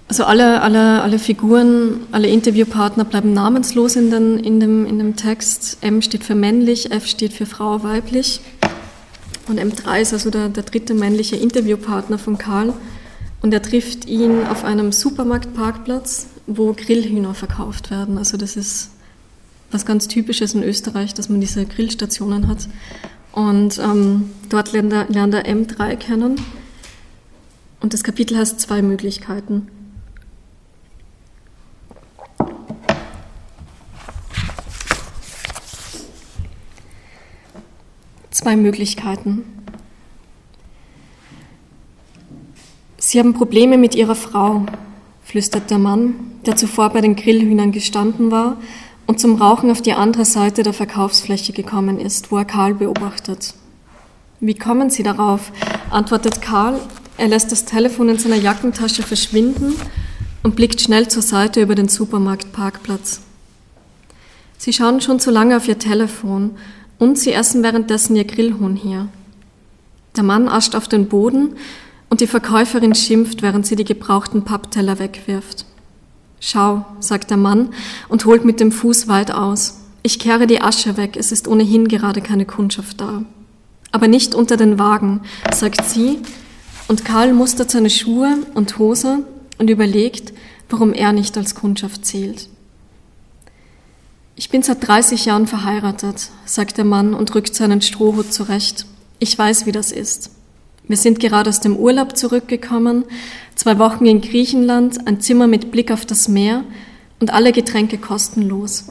also 0.10 0.26
alle, 0.26 0.62
alle, 0.62 1.02
alle 1.02 1.20
Figuren, 1.20 2.02
alle 2.12 2.28
Interviewpartner 2.28 3.06
bleiben 3.06 3.32
namenslos 3.32 3.96
in, 3.96 4.12
den, 4.12 4.40
in, 4.40 4.60
dem, 4.60 4.86
in 4.86 4.98
dem 5.00 5.16
Text. 5.16 5.78
M 5.80 6.02
steht 6.02 6.26
für 6.26 6.36
männlich, 6.36 6.92
F 6.92 7.08
steht 7.08 7.32
für 7.32 7.46
Frau, 7.46 7.84
weiblich. 7.84 8.42
Und 9.48 9.60
M3 9.60 10.02
ist 10.02 10.12
also 10.12 10.30
der, 10.30 10.50
der 10.50 10.64
dritte 10.64 10.94
männliche 10.94 11.38
Interviewpartner 11.38 12.18
von 12.18 12.38
Karl. 12.38 12.74
Und 13.42 13.54
er 13.54 13.62
trifft 13.62 14.06
ihn 14.06 14.46
auf 14.46 14.66
einem 14.66 14.92
Supermarktparkplatz 14.92 16.28
wo 16.50 16.74
Grillhühner 16.74 17.34
verkauft 17.34 17.92
werden. 17.92 18.18
Also 18.18 18.36
das 18.36 18.58
ist 18.58 18.92
was 19.72 19.86
ganz 19.86 20.08
Typisches 20.08 20.56
in 20.56 20.64
Österreich, 20.64 21.14
dass 21.14 21.30
man 21.30 21.40
diese 21.40 21.66
Grillstationen 21.66 22.48
hat. 22.48 22.68
Und 23.32 23.78
ähm, 23.78 24.32
dort 24.50 24.74
lernt 24.74 24.92
er, 24.92 25.08
lernt 25.10 25.34
er 25.36 25.46
M3 25.46 25.96
kennen. 25.96 26.42
Und 27.82 27.94
das 27.94 28.04
Kapitel 28.04 28.38
heißt 28.38 28.60
zwei 28.60 28.82
Möglichkeiten. 28.82 29.68
Zwei 38.40 38.56
Möglichkeiten. 38.56 39.44
Sie 42.98 43.20
haben 43.20 43.34
Probleme 43.34 43.78
mit 43.78 43.96
Ihrer 43.96 44.16
Frau, 44.16 44.66
flüstert 45.26 45.70
der 45.70 45.78
Mann, 45.78 46.16
der 46.46 46.56
zuvor 46.56 46.92
bei 46.92 47.02
den 47.02 47.18
Grillhühnern 47.18 47.74
gestanden 47.74 48.32
war 48.32 48.56
und 49.08 49.20
zum 49.20 49.36
Rauchen 49.36 49.70
auf 49.70 49.82
die 49.82 49.92
andere 49.92 50.24
Seite 50.24 50.64
der 50.64 50.72
Verkaufsfläche 50.72 51.52
gekommen 51.52 52.00
ist, 52.00 52.32
wo 52.32 52.38
er 52.38 52.46
Karl 52.46 52.76
beobachtet. 52.76 53.56
Wie 54.40 54.56
kommen 54.56 54.90
Sie 54.90 55.04
darauf? 55.04 55.52
antwortet 55.90 56.42
Karl. 56.42 56.80
Er 57.18 57.28
lässt 57.28 57.52
das 57.52 57.66
Telefon 57.66 58.08
in 58.08 58.20
seiner 58.20 58.38
Jackentasche 58.38 59.04
verschwinden 59.04 59.74
und 60.44 60.56
blickt 60.56 60.80
schnell 60.80 61.10
zur 61.10 61.24
Seite 61.24 61.62
über 61.62 61.76
den 61.76 61.90
Supermarktparkplatz. 61.90 63.20
Sie 64.58 64.72
schauen 64.72 65.02
schon 65.02 65.20
zu 65.20 65.30
lange 65.30 65.58
auf 65.58 65.68
ihr 65.68 65.78
Telefon 65.78 66.52
und 67.00 67.18
sie 67.18 67.32
essen 67.32 67.64
währenddessen 67.64 68.16
ihr 68.16 68.26
Grillhuhn 68.26 68.76
hier. 68.76 69.08
Der 70.16 70.24
Mann 70.24 70.48
ascht 70.48 70.76
auf 70.76 70.88
den 70.88 71.08
Boden 71.08 71.56
und 72.10 72.22
die 72.22 72.28
Verkäuferin 72.28 72.94
schimpft, 72.94 73.42
während 73.42 73.66
sie 73.66 73.76
die 73.76 73.86
gebrauchten 73.86 74.44
Pappteller 74.44 75.00
wegwirft. 75.00 75.66
Schau, 76.40 76.86
sagt 77.00 77.30
der 77.32 77.38
Mann 77.38 77.70
und 78.08 78.26
holt 78.26 78.46
mit 78.46 78.60
dem 78.60 78.72
Fuß 78.72 79.08
weit 79.08 79.32
aus. 79.32 79.80
Ich 80.04 80.20
kehre 80.20 80.48
die 80.48 80.62
Asche 80.62 80.98
weg, 80.98 81.18
es 81.18 81.32
ist 81.32 81.48
ohnehin 81.48 81.88
gerade 81.88 82.22
keine 82.22 82.46
Kundschaft 82.46 83.02
da. 83.02 83.24
Aber 83.92 84.08
nicht 84.08 84.36
unter 84.36 84.56
den 84.56 84.78
Wagen, 84.80 85.22
sagt 85.54 85.86
sie, 85.86 86.20
und 86.88 87.06
Karl 87.06 87.34
mustert 87.34 87.72
seine 87.72 87.90
Schuhe 87.90 88.38
und 88.54 88.78
Hose 88.78 89.20
und 89.58 89.70
überlegt, 89.70 90.34
warum 90.70 90.94
er 90.94 91.14
nicht 91.14 91.38
als 91.38 91.56
Kundschaft 91.56 92.06
zählt. 92.06 92.50
Ich 94.40 94.50
bin 94.50 94.64
seit 94.64 94.88
30 94.88 95.26
Jahren 95.26 95.48
verheiratet, 95.48 96.30
sagt 96.46 96.78
der 96.78 96.86
Mann 96.86 97.14
und 97.14 97.36
rückt 97.36 97.54
seinen 97.54 97.82
Strohhut 97.82 98.32
zurecht. 98.32 98.86
Ich 99.20 99.38
weiß, 99.38 99.66
wie 99.66 99.74
das 99.74 99.92
ist. 99.92 100.32
Wir 100.88 100.96
sind 100.96 101.20
gerade 101.20 101.50
aus 101.50 101.60
dem 101.60 101.76
Urlaub 101.76 102.16
zurückgekommen, 102.16 103.04
zwei 103.56 103.78
Wochen 103.80 104.06
in 104.06 104.22
Griechenland, 104.22 105.06
ein 105.10 105.20
Zimmer 105.20 105.48
mit 105.48 105.72
Blick 105.72 105.92
auf 105.92 106.06
das 106.06 106.30
Meer 106.30 106.64
und 107.20 107.34
alle 107.34 107.52
Getränke 107.52 107.98
kostenlos. 107.98 108.86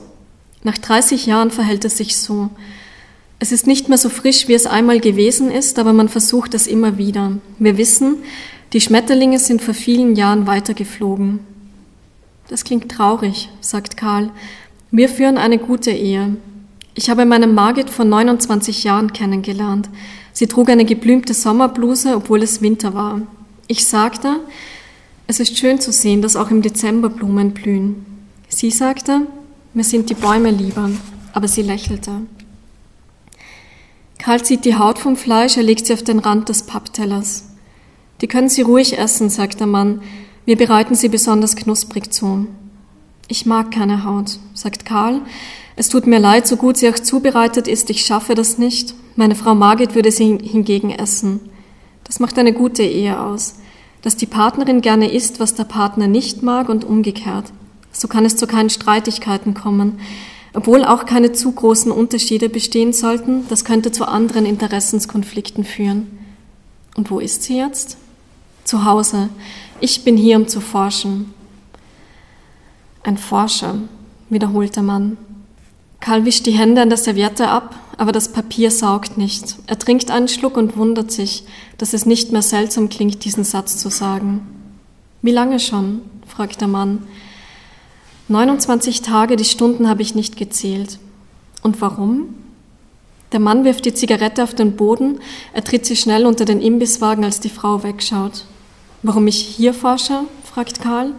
Nach 0.64 0.76
30 0.76 1.24
Jahren 1.24 1.50
verhält 1.50 1.86
es 1.86 1.96
sich 1.96 2.18
so. 2.18 2.50
Es 3.38 3.50
ist 3.50 3.66
nicht 3.66 3.88
mehr 3.88 3.96
so 3.96 4.10
frisch, 4.10 4.48
wie 4.48 4.54
es 4.54 4.66
einmal 4.66 5.00
gewesen 5.00 5.50
ist, 5.50 5.78
aber 5.78 5.94
man 5.94 6.10
versucht 6.10 6.52
es 6.52 6.66
immer 6.66 6.98
wieder. 6.98 7.38
Wir 7.58 7.78
wissen, 7.78 8.16
die 8.74 8.82
Schmetterlinge 8.82 9.38
sind 9.38 9.62
vor 9.62 9.72
vielen 9.72 10.14
Jahren 10.14 10.46
weitergeflogen. 10.46 11.40
Das 12.48 12.64
klingt 12.64 12.90
traurig, 12.90 13.48
sagt 13.62 13.96
Karl, 13.96 14.30
wir 14.90 15.08
führen 15.08 15.38
eine 15.38 15.58
gute 15.58 15.90
Ehe. 15.90 16.36
Ich 16.94 17.10
habe 17.10 17.26
meine 17.26 17.46
Margit 17.46 17.90
vor 17.90 18.04
29 18.04 18.84
Jahren 18.84 19.12
kennengelernt. 19.12 19.88
Sie 20.32 20.46
trug 20.46 20.70
eine 20.70 20.84
geblümte 20.84 21.34
Sommerbluse, 21.34 22.16
obwohl 22.16 22.42
es 22.42 22.62
Winter 22.62 22.94
war. 22.94 23.20
Ich 23.66 23.86
sagte, 23.86 24.40
es 25.26 25.40
ist 25.40 25.58
schön 25.58 25.78
zu 25.78 25.92
sehen, 25.92 26.22
dass 26.22 26.36
auch 26.36 26.50
im 26.50 26.62
Dezember 26.62 27.10
Blumen 27.10 27.52
blühen. 27.52 28.06
Sie 28.48 28.70
sagte, 28.70 29.26
mir 29.74 29.84
sind 29.84 30.08
die 30.08 30.14
Bäume 30.14 30.50
lieber, 30.50 30.90
aber 31.34 31.48
sie 31.48 31.62
lächelte. 31.62 32.12
Karl 34.18 34.42
zieht 34.42 34.64
die 34.64 34.76
Haut 34.76 34.98
vom 34.98 35.16
Fleisch, 35.16 35.56
er 35.56 35.62
legt 35.62 35.86
sie 35.86 35.92
auf 35.92 36.02
den 36.02 36.18
Rand 36.18 36.48
des 36.48 36.64
Papptellers. 36.64 37.44
Die 38.20 38.26
können 38.26 38.48
Sie 38.48 38.62
ruhig 38.62 38.98
essen, 38.98 39.30
sagt 39.30 39.60
der 39.60 39.66
Mann. 39.66 40.02
Wir 40.44 40.56
bereiten 40.56 40.94
sie 40.94 41.08
besonders 41.08 41.54
knusprig 41.54 42.10
zu. 42.12 42.48
Ich 43.30 43.44
mag 43.44 43.70
keine 43.70 44.04
Haut, 44.04 44.38
sagt 44.54 44.86
Karl. 44.86 45.20
Es 45.76 45.90
tut 45.90 46.06
mir 46.06 46.18
leid, 46.18 46.46
so 46.46 46.56
gut 46.56 46.78
sie 46.78 46.88
auch 46.88 46.98
zubereitet 46.98 47.68
ist, 47.68 47.90
ich 47.90 48.04
schaffe 48.04 48.34
das 48.34 48.56
nicht. 48.56 48.94
Meine 49.16 49.34
Frau 49.34 49.54
Margit 49.54 49.94
würde 49.94 50.10
sie 50.10 50.38
hingegen 50.42 50.90
essen. 50.90 51.40
Das 52.04 52.20
macht 52.20 52.38
eine 52.38 52.54
gute 52.54 52.82
Ehe 52.82 53.20
aus, 53.20 53.56
dass 54.00 54.16
die 54.16 54.26
Partnerin 54.26 54.80
gerne 54.80 55.12
isst, 55.12 55.40
was 55.40 55.54
der 55.54 55.64
Partner 55.64 56.08
nicht 56.08 56.42
mag 56.42 56.70
und 56.70 56.84
umgekehrt. 56.84 57.52
So 57.92 58.08
kann 58.08 58.24
es 58.24 58.36
zu 58.36 58.46
keinen 58.46 58.70
Streitigkeiten 58.70 59.52
kommen. 59.52 60.00
Obwohl 60.54 60.84
auch 60.84 61.04
keine 61.04 61.32
zu 61.32 61.52
großen 61.52 61.92
Unterschiede 61.92 62.48
bestehen 62.48 62.94
sollten, 62.94 63.46
das 63.48 63.66
könnte 63.66 63.92
zu 63.92 64.08
anderen 64.08 64.46
Interessenskonflikten 64.46 65.64
führen. 65.64 66.18
Und 66.96 67.10
wo 67.10 67.20
ist 67.20 67.42
sie 67.42 67.58
jetzt? 67.58 67.98
Zu 68.64 68.86
Hause. 68.86 69.28
Ich 69.80 70.02
bin 70.02 70.16
hier, 70.16 70.36
um 70.36 70.48
zu 70.48 70.60
forschen. 70.62 71.34
Ein 73.08 73.16
Forscher, 73.16 73.76
wiederholt 74.28 74.76
der 74.76 74.82
Mann. 74.82 75.16
Karl 75.98 76.26
wischt 76.26 76.44
die 76.44 76.52
Hände 76.52 76.82
an 76.82 76.90
der 76.90 76.98
Serviette 76.98 77.48
ab, 77.48 77.74
aber 77.96 78.12
das 78.12 78.32
Papier 78.32 78.70
saugt 78.70 79.16
nicht. 79.16 79.56
Er 79.66 79.78
trinkt 79.78 80.10
einen 80.10 80.28
Schluck 80.28 80.58
und 80.58 80.76
wundert 80.76 81.10
sich, 81.10 81.44
dass 81.78 81.94
es 81.94 82.04
nicht 82.04 82.32
mehr 82.32 82.42
seltsam 82.42 82.90
klingt, 82.90 83.24
diesen 83.24 83.44
Satz 83.44 83.78
zu 83.78 83.88
sagen. 83.88 84.46
Wie 85.22 85.30
lange 85.30 85.58
schon? 85.58 86.02
fragt 86.26 86.60
der 86.60 86.68
Mann. 86.68 87.04
29 88.28 89.00
Tage, 89.00 89.36
die 89.36 89.46
Stunden 89.46 89.88
habe 89.88 90.02
ich 90.02 90.14
nicht 90.14 90.36
gezählt. 90.36 90.98
Und 91.62 91.80
warum? 91.80 92.34
Der 93.32 93.40
Mann 93.40 93.64
wirft 93.64 93.86
die 93.86 93.94
Zigarette 93.94 94.44
auf 94.44 94.52
den 94.52 94.76
Boden, 94.76 95.20
er 95.54 95.64
tritt 95.64 95.86
sie 95.86 95.96
schnell 95.96 96.26
unter 96.26 96.44
den 96.44 96.60
Imbisswagen, 96.60 97.24
als 97.24 97.40
die 97.40 97.48
Frau 97.48 97.82
wegschaut. 97.82 98.44
Warum 99.02 99.26
ich 99.28 99.38
hier 99.38 99.72
forsche? 99.72 100.24
fragt 100.44 100.82
Karl. 100.82 101.14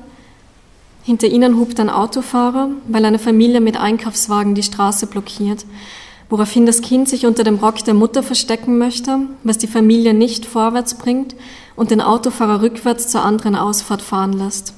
Hinter 1.04 1.28
ihnen 1.28 1.58
hupt 1.58 1.80
ein 1.80 1.90
Autofahrer, 1.90 2.70
weil 2.88 3.06
eine 3.06 3.20
Familie 3.20 3.62
mit 3.62 3.78
Einkaufswagen 3.78 4.56
die 4.56 4.64
Straße 4.64 5.08
blockiert, 5.08 5.66
woraufhin 6.30 6.66
das 6.66 6.82
Kind 6.82 7.10
sich 7.10 7.26
unter 7.26 7.44
dem 7.44 7.56
Rock 7.56 7.84
der 7.86 7.94
Mutter 7.94 8.22
verstecken 8.22 8.78
möchte, 8.78 9.20
was 9.44 9.58
die 9.58 9.68
Familie 9.68 10.14
nicht 10.14 10.46
vorwärts 10.46 10.96
bringt 10.96 11.36
und 11.76 11.92
den 11.92 12.02
Autofahrer 12.02 12.62
rückwärts 12.62 13.08
zur 13.08 13.24
anderen 13.24 13.56
Ausfahrt 13.56 14.02
fahren 14.02 14.34
lässt. 14.34 14.74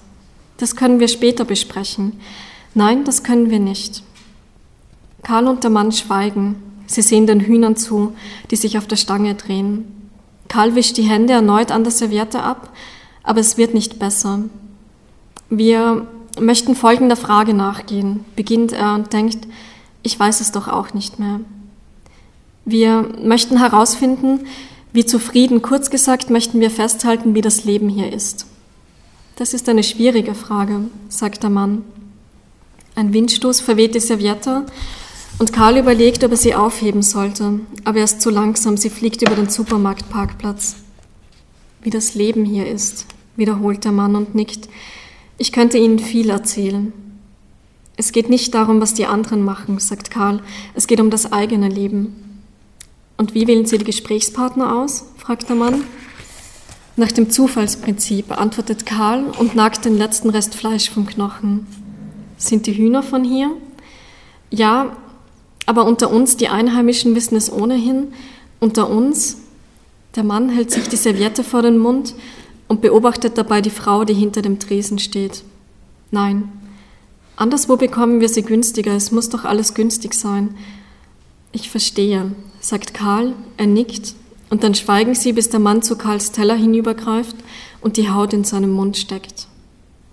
Das 0.58 0.76
können 0.76 1.00
wir 1.00 1.08
später 1.08 1.44
besprechen. 1.44 2.20
Nein, 2.74 3.04
das 3.04 3.24
können 3.24 3.50
wir 3.50 3.60
nicht. 3.60 4.04
Karl 5.24 5.48
und 5.48 5.64
der 5.64 5.72
Mann 5.72 5.92
schweigen. 5.92 6.56
Sie 6.86 7.02
sehen 7.02 7.28
den 7.28 7.40
Hühnern 7.40 7.76
zu, 7.76 8.14
die 8.50 8.56
sich 8.56 8.78
auf 8.78 8.88
der 8.88 8.96
Stange 8.96 9.36
drehen. 9.36 10.10
Karl 10.48 10.76
wischt 10.76 10.98
die 10.98 11.04
Hände 11.04 11.34
erneut 11.34 11.72
an 11.72 11.84
der 11.84 11.92
Serviette 11.92 12.44
ab, 12.44 12.70
aber 13.24 13.40
es 13.40 13.58
wird 13.58 13.74
nicht 13.74 14.00
besser. 14.00 14.44
Wir 15.52 16.08
möchten 16.40 16.76
folgender 16.76 17.18
Frage 17.18 17.54
nachgehen, 17.54 18.24
beginnt 18.38 18.72
er 18.72 18.96
und 18.96 19.12
denkt, 19.12 19.50
ich 20.02 20.18
weiß 20.18 20.40
es 20.40 20.54
doch 20.54 20.70
auch 20.70 20.94
nicht 20.94 21.20
mehr. 21.20 21.42
Wir 22.64 23.06
möchten 23.22 23.58
herausfinden, 23.58 24.48
wie 24.94 25.06
zufrieden, 25.06 25.62
kurz 25.62 25.90
gesagt, 25.90 26.30
möchten 26.30 26.62
wir 26.62 26.72
festhalten, 26.72 27.36
wie 27.36 27.42
das 27.42 27.66
Leben 27.66 27.90
hier 27.90 28.14
ist. 28.14 28.46
Das 29.36 29.54
ist 29.54 29.68
eine 29.68 29.84
schwierige 29.84 30.36
Frage, 30.36 30.86
sagt 31.10 31.44
der 31.44 31.50
Mann. 31.50 31.84
Ein 32.96 33.12
Windstoß 33.12 33.60
verweht 33.60 33.94
die 33.94 34.00
Serviette 34.00 34.66
und 35.38 35.52
Karl 35.52 35.78
überlegt, 35.78 36.24
ob 36.24 36.32
er 36.32 36.38
sie 36.38 36.56
aufheben 36.56 37.02
sollte, 37.02 37.60
aber 37.84 37.98
er 37.98 38.06
ist 38.06 38.22
zu 38.22 38.30
langsam, 38.30 38.78
sie 38.78 38.90
fliegt 38.90 39.22
über 39.22 39.36
den 39.36 39.50
Supermarktparkplatz. 39.50 40.78
Wie 41.82 41.90
das 41.90 42.16
Leben 42.16 42.46
hier 42.46 42.68
ist, 42.68 43.06
wiederholt 43.36 43.84
der 43.84 43.92
Mann 43.92 44.16
und 44.16 44.34
nickt. 44.34 44.70
Ich 45.38 45.52
könnte 45.52 45.78
Ihnen 45.78 46.00
viel 46.00 46.30
erzählen. 46.30 46.94
Es 47.98 48.12
geht 48.12 48.30
nicht 48.30 48.54
darum, 48.54 48.82
was 48.82 48.94
die 48.94 49.06
anderen 49.06 49.44
machen, 49.44 49.80
sagt 49.80 50.12
Karl. 50.12 50.41
Es 50.74 50.88
geht 50.88 51.00
um 51.00 51.10
das 51.10 51.32
eigene 51.32 51.70
Leben. 51.70 52.41
Und 53.17 53.36
wie 53.36 53.48
wählen 53.48 53.65
Sie 53.65 53.78
die 53.78 53.86
Gesprächspartner 53.86 54.76
aus? 54.76 55.06
fragt 55.17 55.50
der 55.50 55.56
Mann. 55.56 55.84
Nach 56.96 57.12
dem 57.12 57.30
Zufallsprinzip 57.30 58.38
antwortet 58.38 58.86
Karl 58.86 59.26
und 59.39 59.56
nagt 59.56 59.86
den 59.86 59.98
letzten 59.98 60.30
Rest 60.30 60.56
Fleisch 60.56 60.89
vom 60.89 61.06
Knochen. 61.06 61.67
Sind 62.38 62.65
die 62.65 62.76
Hühner 62.76 63.04
von 63.04 63.24
hier? 63.24 63.52
Ja, 64.50 64.98
aber 65.65 65.86
unter 65.86 66.10
uns, 66.12 66.38
die 66.38 66.50
Einheimischen 66.50 67.15
wissen 67.15 67.36
es 67.36 67.52
ohnehin. 67.52 68.13
Unter 68.60 68.89
uns, 68.89 69.38
der 70.15 70.24
Mann 70.24 70.50
hält 70.50 70.72
sich 70.72 70.89
die 70.89 70.98
Serviette 70.98 71.44
vor 71.44 71.62
den 71.62 71.78
Mund 71.78 72.15
und 72.72 72.80
beobachtet 72.80 73.38
dabei 73.38 73.60
die 73.60 73.70
Frau, 73.70 74.06
die 74.06 74.14
hinter 74.14 74.42
dem 74.42 74.58
Tresen 74.58 74.98
steht. 74.98 75.44
Nein, 76.10 76.50
anderswo 77.36 77.76
bekommen 77.76 78.22
wir 78.22 78.30
sie 78.30 78.44
günstiger, 78.44 78.94
es 78.94 79.12
muss 79.12 79.28
doch 79.28 79.44
alles 79.44 79.74
günstig 79.74 80.14
sein. 80.14 80.56
Ich 81.52 81.70
verstehe, 81.70 82.32
sagt 82.62 82.94
Karl, 82.94 83.34
er 83.58 83.68
nickt, 83.68 84.16
und 84.50 84.64
dann 84.64 84.74
schweigen 84.74 85.16
sie, 85.16 85.34
bis 85.34 85.50
der 85.50 85.60
Mann 85.60 85.82
zu 85.82 85.98
Karls 85.98 86.32
Teller 86.32 86.56
hinübergreift 86.56 87.36
und 87.82 87.98
die 87.98 88.10
Haut 88.10 88.32
in 88.32 88.46
seinem 88.46 88.72
Mund 88.72 88.96
steckt. 88.96 89.48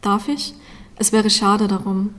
Darf 0.01 0.27
ich? 0.27 0.53
Es 0.97 1.13
wäre 1.13 1.31
schade 1.31 1.69
darum. 1.69 2.13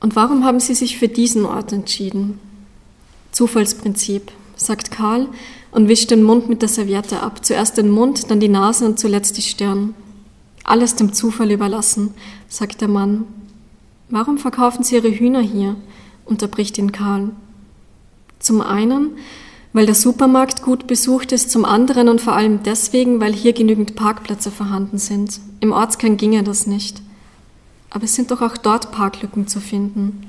Und 0.00 0.16
warum 0.16 0.44
haben 0.44 0.58
Sie 0.58 0.74
sich 0.74 0.98
für 0.98 1.06
diesen 1.06 1.46
Ort 1.46 1.72
entschieden? 1.72 2.40
Zufallsprinzip, 3.30 4.32
sagt 4.56 4.90
Karl 4.90 5.28
und 5.70 5.88
wischt 5.88 6.10
den 6.10 6.22
Mund 6.22 6.48
mit 6.48 6.62
der 6.62 6.68
Serviette 6.68 7.20
ab. 7.20 7.44
Zuerst 7.44 7.76
den 7.76 7.90
Mund, 7.90 8.30
dann 8.30 8.40
die 8.40 8.48
Nase 8.48 8.84
und 8.84 8.98
zuletzt 8.98 9.36
die 9.36 9.42
Stirn. 9.42 9.94
Alles 10.64 10.96
dem 10.96 11.12
Zufall 11.12 11.50
überlassen, 11.50 12.14
sagt 12.48 12.80
der 12.80 12.88
Mann. 12.88 13.24
Warum 14.10 14.38
verkaufen 14.38 14.82
Sie 14.84 14.96
Ihre 14.96 15.10
Hühner 15.10 15.40
hier? 15.40 15.76
unterbricht 16.24 16.76
ihn 16.78 16.92
Karl. 16.92 17.30
Zum 18.38 18.60
einen, 18.60 19.12
weil 19.72 19.86
der 19.86 19.94
Supermarkt 19.94 20.62
gut 20.62 20.86
besucht 20.86 21.32
ist, 21.32 21.50
zum 21.50 21.64
anderen 21.64 22.08
und 22.08 22.20
vor 22.20 22.34
allem 22.34 22.62
deswegen, 22.62 23.20
weil 23.20 23.32
hier 23.32 23.52
genügend 23.52 23.96
Parkplätze 23.96 24.50
vorhanden 24.50 24.98
sind. 24.98 25.40
Im 25.60 25.72
Ortskern 25.72 26.16
ginge 26.16 26.42
das 26.42 26.66
nicht. 26.66 27.02
Aber 27.90 28.04
es 28.04 28.14
sind 28.14 28.30
doch 28.30 28.42
auch 28.42 28.56
dort 28.56 28.92
Parklücken 28.92 29.46
zu 29.46 29.60
finden. 29.60 30.26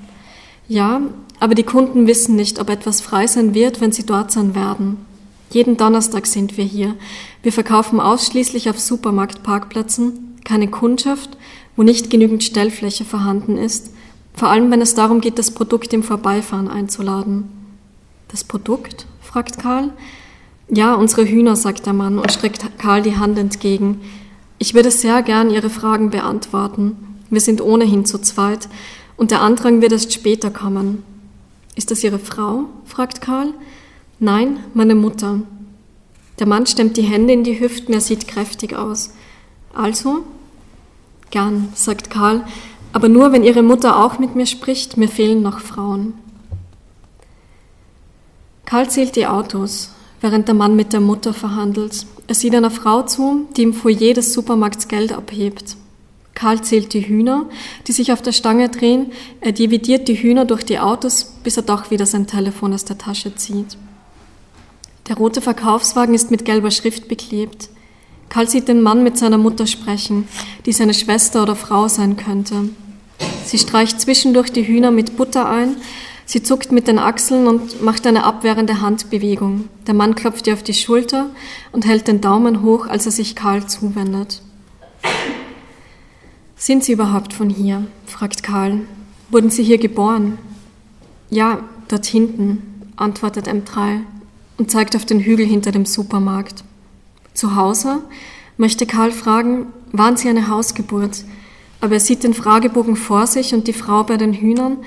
Ja, 0.68 1.02
aber 1.40 1.56
die 1.56 1.64
Kunden 1.64 2.08
wissen 2.08 2.36
nicht, 2.36 2.60
ob 2.60 2.70
etwas 2.70 3.02
frei 3.02 3.28
sein 3.28 3.54
wird, 3.54 3.82
wenn 3.82 3.92
sie 3.92 4.06
dort 4.06 4.32
sein 4.32 4.56
werden. 4.56 4.98
Jeden 5.52 5.78
Donnerstag 5.78 6.28
sind 6.28 6.58
wir 6.58 6.66
hier. 6.66 6.96
Wir 7.42 7.52
verkaufen 7.52 8.00
ausschließlich 8.00 8.70
auf 8.70 8.80
Supermarktparkplätzen, 8.80 10.38
keine 10.46 10.68
Kundschaft, 10.68 11.38
wo 11.76 11.84
nicht 11.84 12.10
genügend 12.10 12.44
Stellfläche 12.44 13.06
vorhanden 13.06 13.58
ist, 13.58 13.92
vor 14.34 14.50
allem 14.50 14.72
wenn 14.72 14.82
es 14.82 14.96
darum 14.96 15.22
geht, 15.22 15.38
das 15.40 15.52
Produkt 15.52 15.94
im 15.94 16.04
Vorbeifahren 16.04 16.68
einzuladen. 16.68 17.50
Das 18.30 18.44
Produkt? 18.44 19.06
fragt 19.22 19.60
Karl. 19.60 19.92
Ja, 20.70 20.94
unsere 20.94 21.26
Hühner, 21.26 21.56
sagt 21.56 21.86
der 21.86 21.94
Mann 21.94 22.20
und 22.20 22.32
streckt 22.32 22.78
Karl 22.78 23.02
die 23.02 23.18
Hand 23.18 23.38
entgegen. 23.38 24.02
Ich 24.60 24.74
würde 24.74 24.92
sehr 24.92 25.24
gern 25.24 25.50
Ihre 25.50 25.70
Fragen 25.70 26.10
beantworten. 26.10 26.96
Wir 27.30 27.42
sind 27.42 27.60
ohnehin 27.60 28.06
zu 28.06 28.20
zweit 28.20 28.70
und 29.18 29.32
der 29.32 29.42
Andrang 29.42 29.82
wird 29.82 29.92
erst 29.92 30.14
später 30.14 30.52
kommen. 30.52 31.04
Ist 31.76 31.92
das 31.92 32.04
Ihre 32.04 32.20
Frau? 32.20 32.66
fragt 32.86 33.22
Karl. 33.22 33.54
Nein, 34.22 34.60
meine 34.74 34.96
Mutter. 34.96 35.40
Der 36.40 36.48
Mann 36.48 36.66
stemmt 36.66 36.98
die 36.98 37.04
Hände 37.04 37.32
in 37.32 37.46
die 37.46 37.60
Hüften, 37.60 37.94
er 37.94 38.02
sieht 38.02 38.28
kräftig 38.28 38.76
aus. 38.76 39.12
Also? 39.74 40.24
Gern, 41.32 41.70
sagt 41.74 42.10
Karl, 42.10 42.44
aber 42.92 43.08
nur, 43.08 43.32
wenn 43.32 43.44
Ihre 43.44 43.64
Mutter 43.64 44.04
auch 44.04 44.20
mit 44.20 44.36
mir 44.36 44.46
spricht, 44.46 44.98
mir 44.98 45.08
fehlen 45.08 45.42
noch 45.42 45.60
Frauen. 45.60 46.16
Karl 48.66 48.90
zählt 48.90 49.16
die 49.16 49.26
Autos, 49.26 49.94
während 50.20 50.50
der 50.50 50.56
Mann 50.56 50.76
mit 50.76 50.92
der 50.92 51.00
Mutter 51.00 51.34
verhandelt. 51.34 52.06
Er 52.28 52.36
sieht 52.36 52.54
einer 52.54 52.72
Frau 52.72 53.04
zu, 53.04 53.48
die 53.56 53.64
im 53.64 53.74
Foyer 53.74 54.14
des 54.14 54.34
Supermarkts 54.34 54.90
Geld 54.90 55.14
abhebt. 55.14 55.78
Karl 56.36 56.62
zählt 56.62 56.94
die 56.94 57.08
Hühner, 57.08 57.46
die 57.88 57.94
sich 57.94 58.12
auf 58.12 58.22
der 58.22 58.34
Stange 58.34 58.68
drehen. 58.70 59.14
Er 59.40 59.54
dividiert 59.54 60.08
die 60.10 60.22
Hühner 60.22 60.44
durch 60.44 60.66
die 60.66 60.80
Autos, 60.80 61.36
bis 61.44 61.58
er 61.58 61.64
doch 61.64 61.90
wieder 61.90 62.06
sein 62.06 62.28
Telefon 62.28 62.74
aus 62.74 62.86
der 62.86 62.98
Tasche 62.98 63.34
zieht. 63.36 63.78
Der 65.10 65.18
rote 65.18 65.42
Verkaufswagen 65.42 66.14
ist 66.14 66.30
mit 66.30 66.46
gelber 66.46 66.70
Schrift 66.70 67.08
beklebt. 67.08 67.70
Karl 68.30 68.48
sieht 68.48 68.68
den 68.68 68.84
Mann 68.84 69.04
mit 69.04 69.18
seiner 69.18 69.40
Mutter 69.40 69.66
sprechen, 69.66 70.28
die 70.68 70.72
seine 70.72 70.94
Schwester 70.94 71.42
oder 71.42 71.56
Frau 71.56 71.88
sein 71.88 72.16
könnte. 72.16 72.70
Sie 73.44 73.58
streicht 73.58 74.00
zwischendurch 74.00 74.52
die 74.52 74.68
Hühner 74.68 74.92
mit 74.92 75.18
Butter 75.18 75.50
ein, 75.50 75.78
sie 76.28 76.44
zuckt 76.44 76.72
mit 76.72 76.88
den 76.88 77.00
Achseln 77.00 77.48
und 77.48 77.82
macht 77.82 78.06
eine 78.06 78.24
abwehrende 78.24 78.82
Handbewegung. 78.82 79.68
Der 79.88 79.96
Mann 79.96 80.14
klopft 80.14 80.46
ihr 80.46 80.54
auf 80.54 80.62
die 80.62 80.76
Schulter 80.76 81.32
und 81.72 81.88
hält 81.88 82.08
den 82.08 82.22
Daumen 82.22 82.62
hoch, 82.62 82.86
als 82.86 83.08
er 83.08 83.12
sich 83.12 83.36
Karl 83.36 83.66
zuwendet. 83.66 84.44
Sind 86.56 86.84
Sie 86.84 86.92
überhaupt 86.92 87.34
von 87.34 87.50
hier? 87.50 87.88
fragt 88.06 88.44
Karl. 88.44 88.82
Wurden 89.32 89.50
Sie 89.50 89.64
hier 89.64 89.80
geboren? 89.80 90.38
Ja, 91.32 91.62
dort 91.88 92.06
hinten, 92.06 92.92
antwortet 92.96 93.48
M3 93.48 94.02
und 94.60 94.70
zeigt 94.70 94.96
auf 94.96 95.06
den 95.06 95.22
Hügel 95.22 95.46
hinter 95.46 95.72
dem 95.72 95.86
Supermarkt. 95.86 96.64
Zu 97.34 97.56
Hause? 97.56 98.04
möchte 98.58 98.86
Karl 98.86 99.12
fragen, 99.12 99.68
waren 99.94 100.18
Sie 100.18 100.28
eine 100.28 100.50
Hausgeburt? 100.50 101.24
Aber 101.80 101.94
er 101.94 102.00
sieht 102.02 102.24
den 102.26 102.34
Fragebogen 102.34 102.98
vor 102.98 103.26
sich 103.26 103.54
und 103.54 103.68
die 103.68 103.74
Frau 103.74 104.04
bei 104.04 104.18
den 104.18 104.34
Hühnern 104.34 104.78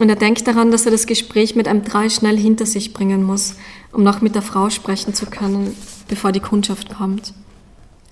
und 0.00 0.08
er 0.08 0.16
denkt 0.16 0.46
daran, 0.46 0.70
dass 0.70 0.84
er 0.84 0.92
das 0.92 1.06
Gespräch 1.06 1.54
mit 1.54 1.68
M3 1.68 2.10
schnell 2.10 2.36
hinter 2.36 2.66
sich 2.66 2.92
bringen 2.92 3.22
muss, 3.22 3.54
um 3.92 4.02
noch 4.02 4.20
mit 4.20 4.34
der 4.34 4.42
Frau 4.42 4.68
sprechen 4.68 5.14
zu 5.14 5.26
können, 5.26 5.74
bevor 6.08 6.32
die 6.32 6.40
Kundschaft 6.40 6.96
kommt. 6.96 7.32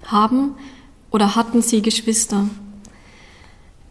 Haben 0.07 0.54
oder 1.11 1.35
hatten 1.35 1.61
Sie 1.61 1.83
Geschwister? 1.83 2.48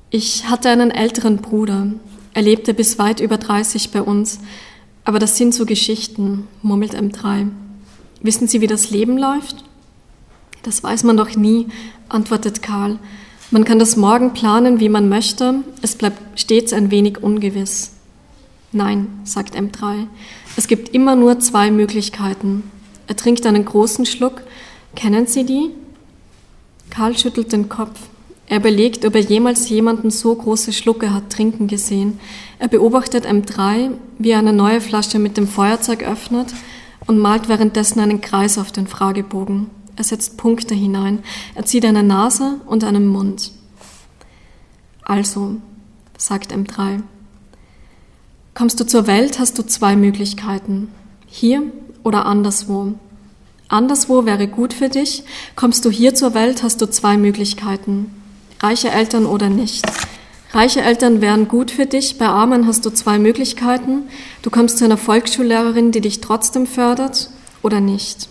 Ich 0.09 0.49
hatte 0.49 0.69
einen 0.69 0.89
älteren 0.89 1.37
Bruder. 1.37 1.87
Er 2.33 2.41
lebte 2.41 2.73
bis 2.73 2.97
weit 2.97 3.19
über 3.19 3.37
30 3.37 3.91
bei 3.91 4.01
uns. 4.01 4.39
Aber 5.03 5.19
das 5.19 5.37
sind 5.37 5.53
so 5.53 5.65
Geschichten, 5.65 6.47
murmelt 6.61 6.95
M3. 6.95 7.49
Wissen 8.21 8.47
Sie, 8.47 8.61
wie 8.61 8.67
das 8.67 8.89
Leben 8.89 9.17
läuft? 9.17 9.63
Das 10.63 10.81
weiß 10.81 11.03
man 11.03 11.17
doch 11.17 11.35
nie, 11.35 11.67
antwortet 12.07 12.61
Karl. 12.61 12.97
Man 13.51 13.65
kann 13.65 13.79
das 13.79 13.97
Morgen 13.97 14.33
planen, 14.33 14.79
wie 14.79 14.89
man 14.89 15.09
möchte. 15.09 15.55
Es 15.81 15.95
bleibt 15.95 16.39
stets 16.39 16.73
ein 16.73 16.89
wenig 16.89 17.21
ungewiss. 17.21 17.91
Nein, 18.71 19.07
sagt 19.25 19.55
M3. 19.55 20.07
Es 20.55 20.67
gibt 20.67 20.89
immer 20.89 21.15
nur 21.15 21.39
zwei 21.39 21.69
Möglichkeiten. 21.69 22.63
Er 23.07 23.15
trinkt 23.15 23.45
einen 23.45 23.65
großen 23.65 24.05
Schluck. 24.05 24.41
Kennen 24.95 25.27
Sie 25.27 25.45
die? 25.45 25.69
Karl 26.89 27.17
schüttelt 27.17 27.51
den 27.51 27.69
Kopf. 27.69 27.99
Er 28.53 28.59
überlegt, 28.59 29.03
ob 29.03 29.15
er 29.15 29.21
jemals 29.21 29.67
jemanden 29.69 30.11
so 30.11 30.35
große 30.35 30.73
Schlucke 30.73 31.11
hat 31.11 31.31
trinken 31.31 31.65
gesehen. 31.65 32.19
Er 32.59 32.67
beobachtet 32.67 33.25
M3, 33.25 33.89
wie 34.19 34.29
er 34.29 34.37
eine 34.37 34.53
neue 34.53 34.79
Flasche 34.79 35.17
mit 35.17 35.37
dem 35.37 35.47
Feuerzeug 35.47 36.03
öffnet 36.03 36.53
und 37.07 37.17
malt 37.17 37.49
währenddessen 37.49 37.99
einen 37.99 38.21
Kreis 38.21 38.59
auf 38.59 38.71
den 38.71 38.85
Fragebogen. 38.85 39.71
Er 39.95 40.03
setzt 40.03 40.37
Punkte 40.37 40.75
hinein. 40.75 41.23
Er 41.55 41.65
zieht 41.65 41.83
eine 41.83 42.03
Nase 42.03 42.59
und 42.67 42.83
einen 42.83 43.07
Mund. 43.07 43.53
Also, 45.01 45.55
sagt 46.15 46.53
M3, 46.53 47.01
kommst 48.53 48.79
du 48.79 48.85
zur 48.85 49.07
Welt, 49.07 49.39
hast 49.39 49.57
du 49.57 49.63
zwei 49.63 49.95
Möglichkeiten. 49.95 50.89
Hier 51.25 51.63
oder 52.03 52.27
anderswo. 52.27 52.93
Anderswo 53.67 54.25
wäre 54.25 54.47
gut 54.47 54.73
für 54.73 54.89
dich. 54.89 55.23
Kommst 55.55 55.85
du 55.85 55.89
hier 55.89 56.13
zur 56.13 56.35
Welt, 56.35 56.61
hast 56.61 56.83
du 56.83 56.85
zwei 56.87 57.17
Möglichkeiten 57.17 58.11
reiche 58.63 58.89
Eltern 58.89 59.25
oder 59.25 59.49
nicht. 59.49 59.85
Reiche 60.53 60.81
Eltern 60.81 61.19
wären 61.19 61.47
gut 61.47 61.71
für 61.71 61.85
dich, 61.85 62.17
bei 62.17 62.27
Armen 62.27 62.65
hast 62.65 62.85
du 62.85 62.91
zwei 62.91 63.19
Möglichkeiten. 63.19 64.03
Du 64.41 64.49
kommst 64.49 64.77
zu 64.77 64.85
einer 64.85 64.97
Volksschullehrerin, 64.97 65.91
die 65.91 66.01
dich 66.01 66.21
trotzdem 66.21 66.65
fördert 66.65 67.29
oder 67.61 67.81
nicht. 67.81 68.29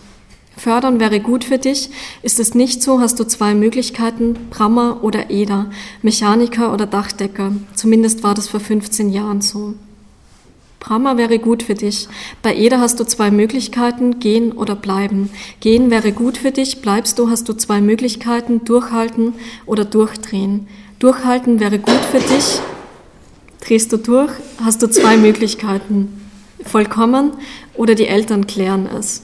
Fördern 0.57 0.99
wäre 0.99 1.19
gut 1.19 1.43
für 1.43 1.57
dich. 1.57 1.89
Ist 2.21 2.39
es 2.39 2.55
nicht 2.55 2.81
so, 2.81 2.99
hast 2.99 3.19
du 3.19 3.25
zwei 3.25 3.53
Möglichkeiten, 3.53 4.35
Brammer 4.49 5.03
oder 5.03 5.29
Eder, 5.29 5.69
Mechaniker 6.01 6.73
oder 6.73 6.85
Dachdecker. 6.85 7.53
Zumindest 7.75 8.23
war 8.23 8.33
das 8.33 8.47
vor 8.47 8.59
15 8.59 9.11
Jahren 9.11 9.41
so. 9.41 9.73
Brahma 10.83 11.15
wäre 11.15 11.39
gut 11.39 11.63
für 11.63 11.75
dich. 11.75 12.09
Bei 12.41 12.53
Eder 12.53 12.81
hast 12.81 12.99
du 12.99 13.05
zwei 13.05 13.31
Möglichkeiten, 13.31 14.19
gehen 14.19 14.51
oder 14.51 14.75
bleiben. 14.75 15.29
Gehen 15.61 15.89
wäre 15.89 16.11
gut 16.11 16.37
für 16.37 16.51
dich, 16.51 16.81
bleibst 16.81 17.17
du, 17.17 17.29
hast 17.29 17.47
du 17.47 17.53
zwei 17.53 17.79
Möglichkeiten, 17.79 18.65
durchhalten 18.65 19.33
oder 19.65 19.85
durchdrehen. 19.85 20.67
Durchhalten 20.99 21.61
wäre 21.61 21.79
gut 21.79 22.01
für 22.11 22.19
dich, 22.19 22.59
drehst 23.61 23.93
du 23.93 23.97
durch, 23.97 24.31
hast 24.61 24.81
du 24.81 24.87
zwei 24.89 25.15
Möglichkeiten. 25.15 26.21
Vollkommen 26.65 27.31
oder 27.75 27.95
die 27.95 28.07
Eltern 28.07 28.45
klären 28.45 28.85
es. 28.85 29.23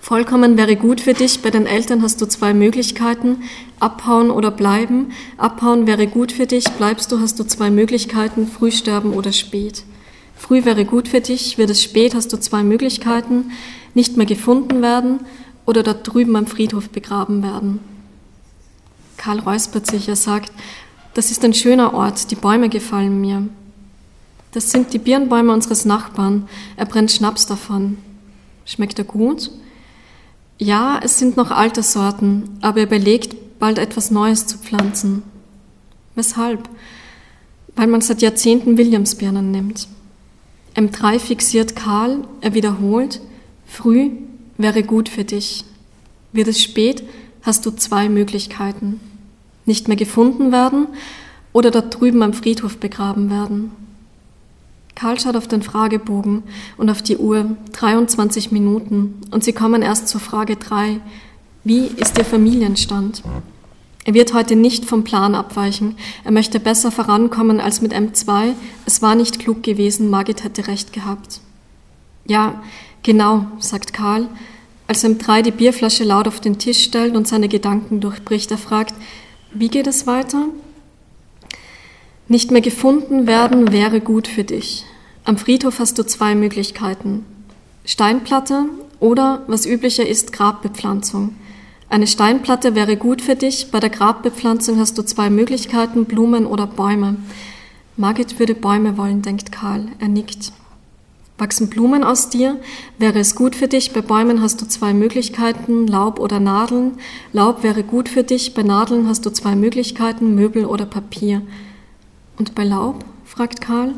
Vollkommen 0.00 0.56
wäre 0.56 0.76
gut 0.76 1.02
für 1.02 1.12
dich, 1.12 1.42
bei 1.42 1.50
den 1.50 1.66
Eltern 1.66 2.00
hast 2.00 2.22
du 2.22 2.26
zwei 2.26 2.54
Möglichkeiten, 2.54 3.42
abhauen 3.80 4.30
oder 4.30 4.50
bleiben. 4.50 5.12
Abhauen 5.36 5.86
wäre 5.86 6.06
gut 6.06 6.32
für 6.32 6.46
dich, 6.46 6.64
bleibst 6.78 7.12
du, 7.12 7.20
hast 7.20 7.38
du 7.38 7.44
zwei 7.44 7.70
Möglichkeiten, 7.70 8.46
früh 8.46 8.70
sterben 8.70 9.12
oder 9.12 9.32
spät. 9.32 9.84
Früh 10.40 10.64
wäre 10.64 10.86
gut 10.86 11.06
für 11.06 11.20
dich, 11.20 11.58
wird 11.58 11.68
es 11.68 11.82
spät, 11.82 12.14
hast 12.14 12.32
du 12.32 12.40
zwei 12.40 12.62
Möglichkeiten, 12.62 13.52
nicht 13.92 14.16
mehr 14.16 14.24
gefunden 14.24 14.80
werden 14.80 15.20
oder 15.66 15.82
dort 15.82 16.10
drüben 16.10 16.34
am 16.34 16.46
Friedhof 16.46 16.88
begraben 16.88 17.42
werden. 17.42 17.78
Karl 19.18 19.40
räuspert 19.40 19.86
sich, 19.86 20.08
er 20.08 20.16
sagt, 20.16 20.50
das 21.12 21.30
ist 21.30 21.44
ein 21.44 21.52
schöner 21.52 21.92
Ort, 21.92 22.30
die 22.30 22.36
Bäume 22.36 22.70
gefallen 22.70 23.20
mir. 23.20 23.48
Das 24.52 24.70
sind 24.70 24.94
die 24.94 24.98
Birnbäume 24.98 25.52
unseres 25.52 25.84
Nachbarn, 25.84 26.48
er 26.78 26.86
brennt 26.86 27.12
Schnaps 27.12 27.44
davon. 27.44 27.98
Schmeckt 28.64 28.98
er 28.98 29.04
gut? 29.04 29.50
Ja, 30.56 31.00
es 31.02 31.18
sind 31.18 31.36
noch 31.36 31.50
alte 31.50 31.82
Sorten, 31.82 32.56
aber 32.62 32.78
er 32.78 32.86
überlegt, 32.86 33.58
bald 33.58 33.78
etwas 33.78 34.10
Neues 34.10 34.46
zu 34.46 34.56
pflanzen. 34.56 35.22
Weshalb? 36.14 36.66
Weil 37.76 37.88
man 37.88 38.00
seit 38.00 38.22
Jahrzehnten 38.22 38.78
Williamsbirnen 38.78 39.50
nimmt. 39.50 39.86
M3 40.74 41.18
fixiert 41.18 41.76
Karl, 41.76 42.24
er 42.40 42.54
wiederholt, 42.54 43.20
früh 43.66 44.10
wäre 44.56 44.82
gut 44.82 45.08
für 45.08 45.24
dich. 45.24 45.64
Wird 46.32 46.48
es 46.48 46.62
spät, 46.62 47.02
hast 47.42 47.66
du 47.66 47.70
zwei 47.70 48.08
Möglichkeiten. 48.08 49.00
Nicht 49.66 49.88
mehr 49.88 49.96
gefunden 49.96 50.52
werden 50.52 50.86
oder 51.52 51.70
dort 51.70 51.98
drüben 51.98 52.22
am 52.22 52.32
Friedhof 52.32 52.78
begraben 52.78 53.30
werden. 53.30 53.72
Karl 54.94 55.18
schaut 55.18 55.36
auf 55.36 55.48
den 55.48 55.62
Fragebogen 55.62 56.42
und 56.76 56.90
auf 56.90 57.02
die 57.02 57.16
Uhr, 57.16 57.56
23 57.72 58.52
Minuten, 58.52 59.14
und 59.30 59.42
sie 59.42 59.52
kommen 59.52 59.82
erst 59.82 60.08
zur 60.08 60.20
Frage 60.20 60.56
3. 60.56 61.00
Wie 61.64 61.86
ist 61.86 62.18
Ihr 62.18 62.24
Familienstand? 62.24 63.22
Er 64.04 64.14
wird 64.14 64.32
heute 64.32 64.56
nicht 64.56 64.86
vom 64.86 65.04
Plan 65.04 65.34
abweichen. 65.34 65.96
Er 66.24 66.32
möchte 66.32 66.58
besser 66.58 66.90
vorankommen 66.90 67.60
als 67.60 67.82
mit 67.82 67.92
M2. 67.92 68.54
Es 68.86 69.02
war 69.02 69.14
nicht 69.14 69.38
klug 69.38 69.62
gewesen, 69.62 70.08
Margit 70.08 70.42
hätte 70.42 70.66
recht 70.68 70.92
gehabt. 70.92 71.40
Ja, 72.26 72.62
genau, 73.02 73.46
sagt 73.58 73.92
Karl, 73.92 74.28
als 74.86 75.04
M3 75.04 75.42
die 75.42 75.50
Bierflasche 75.50 76.04
laut 76.04 76.26
auf 76.26 76.40
den 76.40 76.58
Tisch 76.58 76.82
stellt 76.82 77.14
und 77.14 77.28
seine 77.28 77.48
Gedanken 77.48 78.00
durchbricht. 78.00 78.50
Er 78.50 78.58
fragt, 78.58 78.94
wie 79.52 79.68
geht 79.68 79.86
es 79.86 80.06
weiter? 80.06 80.46
Nicht 82.26 82.50
mehr 82.50 82.60
gefunden 82.60 83.26
werden 83.26 83.72
wäre 83.72 84.00
gut 84.00 84.28
für 84.28 84.44
dich. 84.44 84.84
Am 85.24 85.36
Friedhof 85.36 85.78
hast 85.78 85.98
du 85.98 86.06
zwei 86.06 86.34
Möglichkeiten. 86.34 87.24
Steinplatte 87.84 88.66
oder, 89.00 89.42
was 89.46 89.66
üblicher 89.66 90.06
ist, 90.06 90.32
Grabbepflanzung. 90.32 91.34
Eine 91.90 92.06
Steinplatte 92.06 92.76
wäre 92.76 92.96
gut 92.96 93.20
für 93.20 93.34
dich. 93.34 93.72
Bei 93.72 93.80
der 93.80 93.90
Grabbepflanzung 93.90 94.78
hast 94.78 94.96
du 94.96 95.02
zwei 95.02 95.28
Möglichkeiten, 95.28 96.04
Blumen 96.04 96.46
oder 96.46 96.68
Bäume. 96.68 97.16
Margit 97.96 98.38
würde 98.38 98.54
Bäume 98.54 98.96
wollen, 98.96 99.22
denkt 99.22 99.50
Karl. 99.50 99.88
Er 99.98 100.06
nickt. 100.06 100.52
Wachsen 101.36 101.68
Blumen 101.68 102.04
aus 102.04 102.28
dir? 102.28 102.60
Wäre 102.98 103.18
es 103.18 103.34
gut 103.34 103.56
für 103.56 103.66
dich? 103.66 103.92
Bei 103.92 104.02
Bäumen 104.02 104.40
hast 104.40 104.62
du 104.62 104.68
zwei 104.68 104.94
Möglichkeiten, 104.94 105.88
Laub 105.88 106.20
oder 106.20 106.38
Nadeln. 106.38 106.92
Laub 107.32 107.64
wäre 107.64 107.82
gut 107.82 108.08
für 108.08 108.22
dich. 108.22 108.54
Bei 108.54 108.62
Nadeln 108.62 109.08
hast 109.08 109.26
du 109.26 109.30
zwei 109.30 109.56
Möglichkeiten, 109.56 110.36
Möbel 110.36 110.66
oder 110.66 110.86
Papier. 110.86 111.42
Und 112.38 112.54
bei 112.54 112.62
Laub? 112.62 113.04
fragt 113.24 113.60
Karl. 113.60 113.94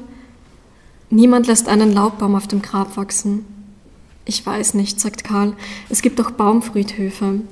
Niemand 1.11 1.47
lässt 1.47 1.69
einen 1.69 1.93
Laubbaum 1.93 2.37
auf 2.37 2.49
dem 2.49 2.63
Grab 2.63 2.97
wachsen. 2.97 3.45
Ich 4.25 4.47
weiß 4.47 4.73
nicht, 4.73 4.99
sagt 4.99 5.25
Karl. 5.25 5.53
Es 5.91 6.01
gibt 6.01 6.19
doch 6.19 6.31
Baumfriedhöfe. 6.31 7.43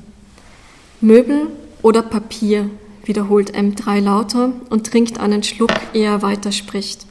Möbel 1.03 1.49
oder 1.81 2.03
Papier, 2.03 2.69
wiederholt 3.05 3.57
M3 3.57 4.01
lauter 4.01 4.53
und 4.69 4.87
trinkt 4.87 5.19
einen 5.19 5.43
Schluck, 5.43 5.73
ehe 5.95 6.05
er 6.05 6.21
weiterspricht. 6.21 7.07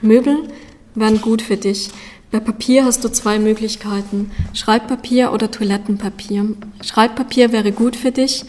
Möbel 0.00 0.48
wären 0.94 1.20
gut 1.20 1.42
für 1.42 1.58
dich. 1.58 1.90
Bei 2.30 2.40
Papier 2.40 2.84
hast 2.86 3.04
du 3.04 3.10
zwei 3.10 3.38
Möglichkeiten, 3.38 4.30
Schreibpapier 4.54 5.32
oder 5.32 5.50
Toilettenpapier. 5.50 6.56
Schreibpapier 6.82 7.52
wäre 7.52 7.72
gut 7.72 7.94
für 7.94 8.10
dich. 8.10 8.44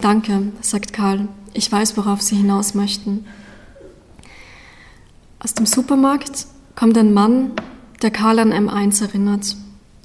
Danke, 0.00 0.52
sagt 0.62 0.94
Karl. 0.94 1.28
Ich 1.52 1.70
weiß, 1.70 1.96
worauf 1.98 2.22
Sie 2.22 2.36
hinaus 2.36 2.74
möchten. 2.74 3.26
Aus 5.38 5.52
dem 5.52 5.66
Supermarkt 5.66 6.46
kommt 6.74 6.96
ein 6.96 7.12
Mann, 7.12 7.50
der 8.00 8.10
Karl 8.10 8.38
an 8.38 8.52
M1 8.52 9.02
erinnert. 9.02 9.56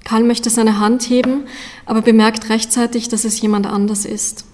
Karl 0.03 0.23
möchte 0.23 0.49
seine 0.49 0.79
Hand 0.79 1.09
heben, 1.09 1.43
aber 1.85 2.01
bemerkt 2.01 2.49
rechtzeitig, 2.49 3.09
dass 3.09 3.25
es 3.25 3.41
jemand 3.41 3.67
anders 3.67 4.05
ist. 4.05 4.45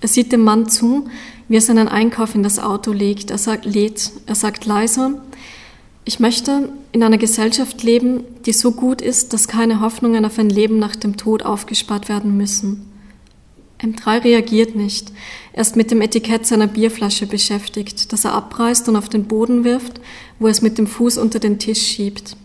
Er 0.00 0.08
sieht 0.08 0.32
dem 0.32 0.42
Mann 0.42 0.68
zu, 0.68 1.08
wie 1.48 1.56
er 1.56 1.60
seinen 1.60 1.88
Einkauf 1.88 2.34
in 2.34 2.42
das 2.42 2.58
Auto 2.58 2.92
legt. 2.92 3.30
Er 3.30 3.38
sagt, 3.38 3.64
lädt. 3.64 4.12
Er 4.26 4.34
sagt 4.34 4.66
leiser, 4.66 5.22
ich 6.04 6.20
möchte 6.20 6.68
in 6.92 7.02
einer 7.02 7.16
Gesellschaft 7.16 7.82
leben, 7.82 8.24
die 8.44 8.52
so 8.52 8.72
gut 8.72 9.00
ist, 9.00 9.32
dass 9.32 9.48
keine 9.48 9.80
Hoffnungen 9.80 10.24
auf 10.26 10.38
ein 10.38 10.50
Leben 10.50 10.78
nach 10.78 10.96
dem 10.96 11.16
Tod 11.16 11.42
aufgespart 11.42 12.08
werden 12.08 12.36
müssen. 12.36 12.90
M3 13.80 14.24
reagiert 14.24 14.76
nicht. 14.76 15.12
Er 15.52 15.62
ist 15.62 15.76
mit 15.76 15.90
dem 15.90 16.00
Etikett 16.00 16.46
seiner 16.46 16.66
Bierflasche 16.66 17.26
beschäftigt, 17.26 18.12
das 18.12 18.24
er 18.24 18.32
abreißt 18.32 18.88
und 18.88 18.96
auf 18.96 19.08
den 19.08 19.24
Boden 19.24 19.64
wirft, 19.64 20.00
wo 20.38 20.46
er 20.46 20.52
es 20.52 20.62
mit 20.62 20.78
dem 20.78 20.86
Fuß 20.86 21.18
unter 21.18 21.38
den 21.38 21.58
Tisch 21.58 21.82
schiebt. 21.86 22.36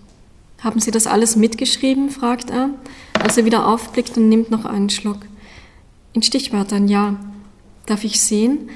Haben 0.62 0.82
Sie 0.82 0.91
das 0.91 1.08
alles 1.08 1.36
mitgeschrieben? 1.36 2.10
fragt 2.10 2.50
er, 2.50 2.72
als 3.13 3.38
er 3.38 3.45
wieder 3.45 3.67
aufblickt 3.67 4.17
und 4.17 4.28
nimmt 4.28 4.52
noch 4.52 4.65
einen 4.65 4.89
Schluck. 4.89 5.19
In 6.13 6.22
Stichwörtern 6.22 6.88
ja. 6.88 7.15
Darf 7.86 8.04
ich 8.04 8.19
sehen? 8.19 8.69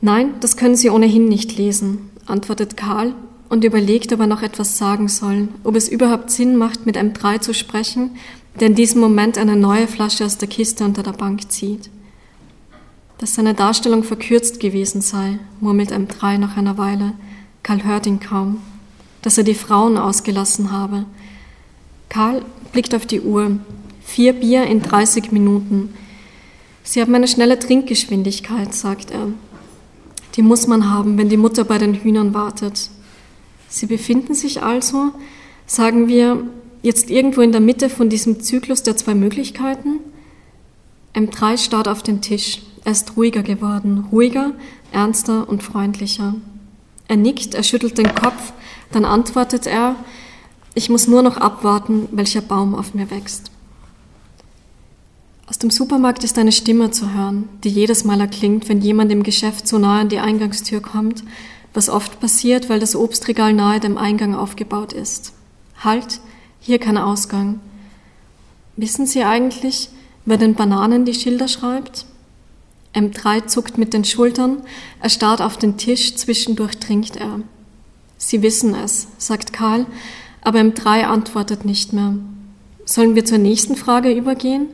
Nein, 0.00 0.34
das 0.40 0.56
können 0.56 0.76
Sie 0.76 0.90
ohnehin 0.90 1.26
nicht 1.26 1.56
lesen, 1.56 2.10
antwortet 2.26 2.76
Karl 2.76 3.14
und 3.48 3.64
überlegt, 3.64 4.12
ob 4.12 4.20
er 4.20 4.26
noch 4.26 4.42
etwas 4.42 4.78
sagen 4.78 5.08
soll, 5.08 5.48
ob 5.62 5.76
es 5.76 5.88
überhaupt 5.88 6.30
Sinn 6.30 6.56
macht, 6.56 6.86
mit 6.86 6.96
M3 6.96 7.40
zu 7.40 7.54
sprechen, 7.54 8.10
der 8.58 8.68
in 8.68 8.74
diesem 8.74 9.00
Moment 9.00 9.38
eine 9.38 9.56
neue 9.56 9.86
Flasche 9.86 10.24
aus 10.24 10.38
der 10.38 10.48
Kiste 10.48 10.84
unter 10.84 11.02
der 11.02 11.12
Bank 11.12 11.50
zieht. 11.52 11.88
Dass 13.18 13.36
seine 13.36 13.54
Darstellung 13.54 14.02
verkürzt 14.02 14.58
gewesen 14.58 15.00
sei, 15.00 15.38
murmelt 15.60 15.92
M3 15.92 16.38
nach 16.38 16.56
einer 16.56 16.76
Weile. 16.78 17.12
Karl 17.62 17.84
hört 17.84 18.06
ihn 18.06 18.18
kaum 18.18 18.60
dass 19.22 19.38
er 19.38 19.44
die 19.44 19.54
Frauen 19.54 19.96
ausgelassen 19.96 20.72
habe. 20.72 21.06
Karl 22.08 22.42
blickt 22.72 22.94
auf 22.94 23.06
die 23.06 23.20
Uhr. 23.20 23.58
Vier 24.04 24.32
Bier 24.34 24.64
in 24.64 24.82
30 24.82 25.32
Minuten. 25.32 25.94
Sie 26.82 27.00
haben 27.00 27.14
eine 27.14 27.28
schnelle 27.28 27.58
Trinkgeschwindigkeit, 27.58 28.74
sagt 28.74 29.12
er. 29.12 29.28
Die 30.34 30.42
muss 30.42 30.66
man 30.66 30.90
haben, 30.90 31.16
wenn 31.18 31.28
die 31.28 31.36
Mutter 31.36 31.64
bei 31.64 31.78
den 31.78 31.94
Hühnern 31.94 32.34
wartet. 32.34 32.90
Sie 33.68 33.86
befinden 33.86 34.34
sich 34.34 34.62
also, 34.62 35.12
sagen 35.66 36.08
wir, 36.08 36.42
jetzt 36.82 37.10
irgendwo 37.10 37.40
in 37.40 37.52
der 37.52 37.60
Mitte 37.60 37.88
von 37.88 38.08
diesem 38.08 38.40
Zyklus 38.40 38.82
der 38.82 38.96
zwei 38.96 39.14
Möglichkeiten? 39.14 40.00
M3 41.14 41.58
starrt 41.58 41.88
auf 41.88 42.02
den 42.02 42.20
Tisch. 42.20 42.60
Er 42.84 42.92
ist 42.92 43.16
ruhiger 43.16 43.42
geworden, 43.42 44.06
ruhiger, 44.10 44.52
ernster 44.90 45.48
und 45.48 45.62
freundlicher. 45.62 46.34
Er 47.08 47.16
nickt, 47.16 47.54
er 47.54 47.62
schüttelt 47.62 47.98
den 47.98 48.14
Kopf, 48.14 48.52
dann 48.92 49.04
antwortet 49.04 49.66
er, 49.66 49.96
ich 50.74 50.88
muss 50.88 51.06
nur 51.06 51.22
noch 51.22 51.36
abwarten, 51.36 52.08
welcher 52.12 52.40
Baum 52.40 52.74
auf 52.74 52.94
mir 52.94 53.10
wächst. 53.10 53.50
Aus 55.46 55.58
dem 55.58 55.70
Supermarkt 55.70 56.24
ist 56.24 56.38
eine 56.38 56.52
Stimme 56.52 56.92
zu 56.92 57.12
hören, 57.12 57.48
die 57.62 57.68
jedes 57.68 58.04
Mal 58.04 58.20
erklingt, 58.20 58.68
wenn 58.68 58.80
jemand 58.80 59.12
im 59.12 59.22
Geschäft 59.22 59.68
so 59.68 59.78
nahe 59.78 60.00
an 60.00 60.08
die 60.08 60.18
Eingangstür 60.18 60.80
kommt, 60.80 61.24
was 61.74 61.90
oft 61.90 62.20
passiert, 62.20 62.70
weil 62.70 62.80
das 62.80 62.96
Obstregal 62.96 63.52
nahe 63.52 63.80
dem 63.80 63.98
Eingang 63.98 64.34
aufgebaut 64.34 64.92
ist. 64.92 65.32
Halt, 65.84 66.20
hier 66.60 66.78
kein 66.78 66.96
Ausgang. 66.96 67.60
Wissen 68.76 69.04
Sie 69.04 69.24
eigentlich, 69.24 69.90
wer 70.24 70.38
den 70.38 70.54
Bananen 70.54 71.04
die 71.04 71.14
Schilder 71.14 71.48
schreibt? 71.48 72.06
M3 72.94 73.46
zuckt 73.46 73.78
mit 73.78 73.92
den 73.92 74.04
Schultern, 74.04 74.62
er 75.00 75.08
starrt 75.08 75.42
auf 75.42 75.56
den 75.56 75.76
Tisch, 75.76 76.14
zwischendurch 76.14 76.78
trinkt 76.78 77.16
er. 77.16 77.40
Sie 78.24 78.40
wissen 78.40 78.76
es, 78.76 79.08
sagt 79.18 79.52
Karl, 79.52 79.84
aber 80.42 80.60
M3 80.60 81.02
antwortet 81.06 81.64
nicht 81.64 81.92
mehr. 81.92 82.14
Sollen 82.84 83.16
wir 83.16 83.24
zur 83.24 83.38
nächsten 83.38 83.74
Frage 83.74 84.12
übergehen? 84.12 84.68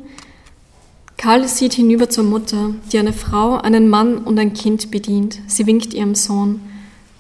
Karl 1.16 1.48
sieht 1.48 1.72
hinüber 1.72 2.10
zur 2.10 2.24
Mutter, 2.24 2.74
die 2.92 2.98
eine 2.98 3.14
Frau, 3.14 3.56
einen 3.56 3.88
Mann 3.88 4.18
und 4.18 4.38
ein 4.38 4.52
Kind 4.52 4.90
bedient. 4.90 5.40
Sie 5.46 5.66
winkt 5.66 5.94
ihrem 5.94 6.14
Sohn. 6.14 6.60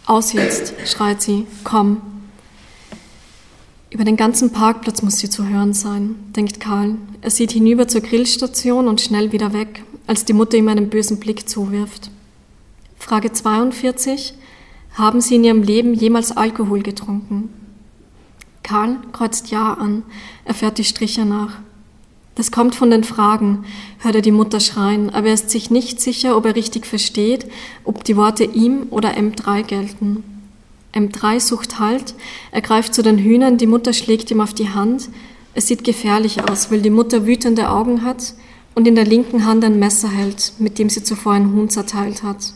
Aus 0.04 0.34
jetzt, 0.34 0.74
schreit 0.84 1.22
sie, 1.22 1.46
komm. 1.64 2.02
Über 3.88 4.04
den 4.04 4.18
ganzen 4.18 4.52
Parkplatz 4.52 5.00
muss 5.00 5.16
sie 5.16 5.30
zu 5.30 5.48
hören 5.48 5.72
sein, 5.72 6.14
denkt 6.36 6.60
Karl. 6.60 6.96
Er 7.22 7.30
sieht 7.30 7.52
hinüber 7.52 7.88
zur 7.88 8.02
Grillstation 8.02 8.86
und 8.86 9.00
schnell 9.00 9.32
wieder 9.32 9.54
weg, 9.54 9.82
als 10.06 10.26
die 10.26 10.34
Mutter 10.34 10.58
ihm 10.58 10.68
einen 10.68 10.90
bösen 10.90 11.20
Blick 11.20 11.48
zuwirft. 11.48 12.10
Frage 12.98 13.32
42. 13.32 14.34
Haben 14.94 15.20
Sie 15.20 15.36
in 15.36 15.44
Ihrem 15.44 15.62
Leben 15.62 15.94
jemals 15.94 16.36
Alkohol 16.36 16.82
getrunken? 16.82 17.50
Karl 18.62 18.96
kreuzt 19.12 19.50
Ja 19.50 19.74
an. 19.74 20.02
Er 20.44 20.54
fährt 20.54 20.78
die 20.78 20.84
Striche 20.84 21.24
nach. 21.24 21.60
Das 22.34 22.52
kommt 22.52 22.76
von 22.76 22.90
den 22.90 23.02
Fragen, 23.02 23.64
hört 23.98 24.14
er 24.14 24.22
die 24.22 24.30
Mutter 24.30 24.60
schreien, 24.60 25.10
aber 25.10 25.26
er 25.26 25.34
ist 25.34 25.50
sich 25.50 25.70
nicht 25.70 26.00
sicher, 26.00 26.36
ob 26.36 26.46
er 26.46 26.54
richtig 26.54 26.86
versteht, 26.86 27.46
ob 27.82 28.04
die 28.04 28.16
Worte 28.16 28.44
ihm 28.44 28.86
oder 28.90 29.16
M3 29.16 29.64
gelten. 29.64 30.22
M3 30.94 31.40
sucht 31.40 31.80
Halt, 31.80 32.14
er 32.52 32.60
greift 32.60 32.94
zu 32.94 33.02
den 33.02 33.18
Hühnern, 33.18 33.58
die 33.58 33.66
Mutter 33.66 33.92
schlägt 33.92 34.30
ihm 34.30 34.40
auf 34.40 34.54
die 34.54 34.68
Hand. 34.68 35.08
Es 35.54 35.66
sieht 35.66 35.82
gefährlich 35.82 36.48
aus, 36.48 36.70
weil 36.70 36.80
die 36.80 36.90
Mutter 36.90 37.26
wütende 37.26 37.70
Augen 37.70 38.04
hat 38.04 38.34
und 38.76 38.86
in 38.86 38.94
der 38.94 39.04
linken 39.04 39.44
Hand 39.44 39.64
ein 39.64 39.80
Messer 39.80 40.08
hält, 40.08 40.52
mit 40.58 40.78
dem 40.78 40.90
sie 40.90 41.02
zuvor 41.02 41.32
ein 41.32 41.52
Huhn 41.52 41.68
zerteilt 41.68 42.22
hat. 42.22 42.52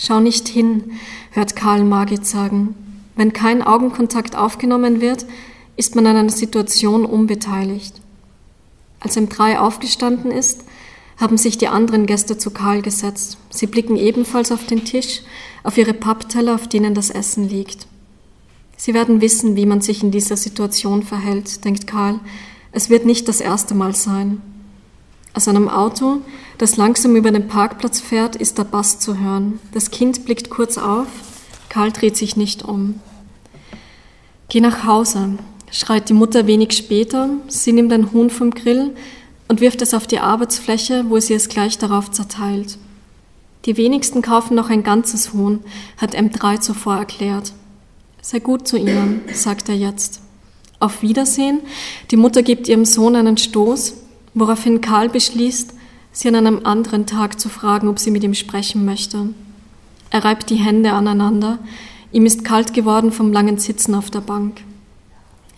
Schau 0.00 0.20
nicht 0.20 0.46
hin, 0.46 0.92
hört 1.32 1.56
Karl 1.56 1.82
Margit 1.82 2.24
sagen. 2.24 2.76
Wenn 3.16 3.32
kein 3.32 3.62
Augenkontakt 3.62 4.36
aufgenommen 4.36 5.00
wird, 5.00 5.26
ist 5.76 5.96
man 5.96 6.06
an 6.06 6.16
einer 6.16 6.30
Situation 6.30 7.04
unbeteiligt. 7.04 7.94
Als 9.00 9.16
M3 9.16 9.58
aufgestanden 9.58 10.30
ist, 10.30 10.64
haben 11.16 11.36
sich 11.36 11.58
die 11.58 11.66
anderen 11.66 12.06
Gäste 12.06 12.38
zu 12.38 12.52
Karl 12.52 12.80
gesetzt. 12.80 13.38
Sie 13.50 13.66
blicken 13.66 13.96
ebenfalls 13.96 14.52
auf 14.52 14.66
den 14.66 14.84
Tisch, 14.84 15.22
auf 15.64 15.76
ihre 15.76 15.94
Pappteller, 15.94 16.54
auf 16.54 16.68
denen 16.68 16.94
das 16.94 17.10
Essen 17.10 17.48
liegt. 17.48 17.88
Sie 18.76 18.94
werden 18.94 19.20
wissen, 19.20 19.56
wie 19.56 19.66
man 19.66 19.80
sich 19.80 20.04
in 20.04 20.12
dieser 20.12 20.36
Situation 20.36 21.02
verhält, 21.02 21.64
denkt 21.64 21.88
Karl. 21.88 22.20
Es 22.70 22.88
wird 22.88 23.04
nicht 23.04 23.26
das 23.26 23.40
erste 23.40 23.74
Mal 23.74 23.96
sein. 23.96 24.40
Aus 25.34 25.46
einem 25.46 25.68
Auto, 25.68 26.22
das 26.58 26.76
langsam 26.76 27.14
über 27.16 27.30
den 27.30 27.48
Parkplatz 27.48 28.00
fährt, 28.00 28.36
ist 28.36 28.58
der 28.58 28.64
Bass 28.64 28.98
zu 28.98 29.18
hören. 29.18 29.60
Das 29.72 29.90
Kind 29.90 30.24
blickt 30.24 30.50
kurz 30.50 30.78
auf, 30.78 31.06
Karl 31.68 31.92
dreht 31.92 32.16
sich 32.16 32.36
nicht 32.36 32.64
um. 32.64 33.00
Geh 34.48 34.60
nach 34.60 34.84
Hause, 34.84 35.38
schreit 35.70 36.08
die 36.08 36.14
Mutter 36.14 36.46
wenig 36.46 36.72
später. 36.72 37.28
Sie 37.48 37.72
nimmt 37.72 37.92
ein 37.92 38.12
Huhn 38.12 38.30
vom 38.30 38.50
Grill 38.50 38.94
und 39.46 39.60
wirft 39.60 39.82
es 39.82 39.94
auf 39.94 40.06
die 40.06 40.20
Arbeitsfläche, 40.20 41.04
wo 41.08 41.20
sie 41.20 41.34
es 41.34 41.48
gleich 41.48 41.78
darauf 41.78 42.10
zerteilt. 42.10 42.78
Die 43.64 43.76
wenigsten 43.76 44.22
kaufen 44.22 44.54
noch 44.54 44.70
ein 44.70 44.82
ganzes 44.82 45.32
Huhn, 45.32 45.60
hat 45.98 46.16
M3 46.16 46.60
zuvor 46.60 46.96
erklärt. 46.96 47.52
Sei 48.22 48.38
gut 48.38 48.66
zu 48.66 48.76
ihnen, 48.76 49.22
sagt 49.32 49.68
er 49.68 49.74
jetzt. 49.74 50.20
Auf 50.80 51.02
Wiedersehen, 51.02 51.60
die 52.10 52.16
Mutter 52.16 52.42
gibt 52.42 52.68
ihrem 52.68 52.84
Sohn 52.84 53.16
einen 53.16 53.36
Stoß, 53.36 53.94
woraufhin 54.38 54.80
Karl 54.80 55.08
beschließt, 55.08 55.74
sie 56.12 56.28
an 56.28 56.34
einem 56.34 56.60
anderen 56.64 57.06
Tag 57.06 57.38
zu 57.38 57.48
fragen, 57.48 57.88
ob 57.88 57.98
sie 57.98 58.10
mit 58.10 58.24
ihm 58.24 58.34
sprechen 58.34 58.84
möchte. 58.84 59.28
Er 60.10 60.24
reibt 60.24 60.50
die 60.50 60.56
Hände 60.56 60.92
aneinander, 60.92 61.58
ihm 62.12 62.26
ist 62.26 62.44
kalt 62.44 62.72
geworden 62.72 63.12
vom 63.12 63.32
langen 63.32 63.58
Sitzen 63.58 63.94
auf 63.94 64.10
der 64.10 64.20
Bank. 64.20 64.62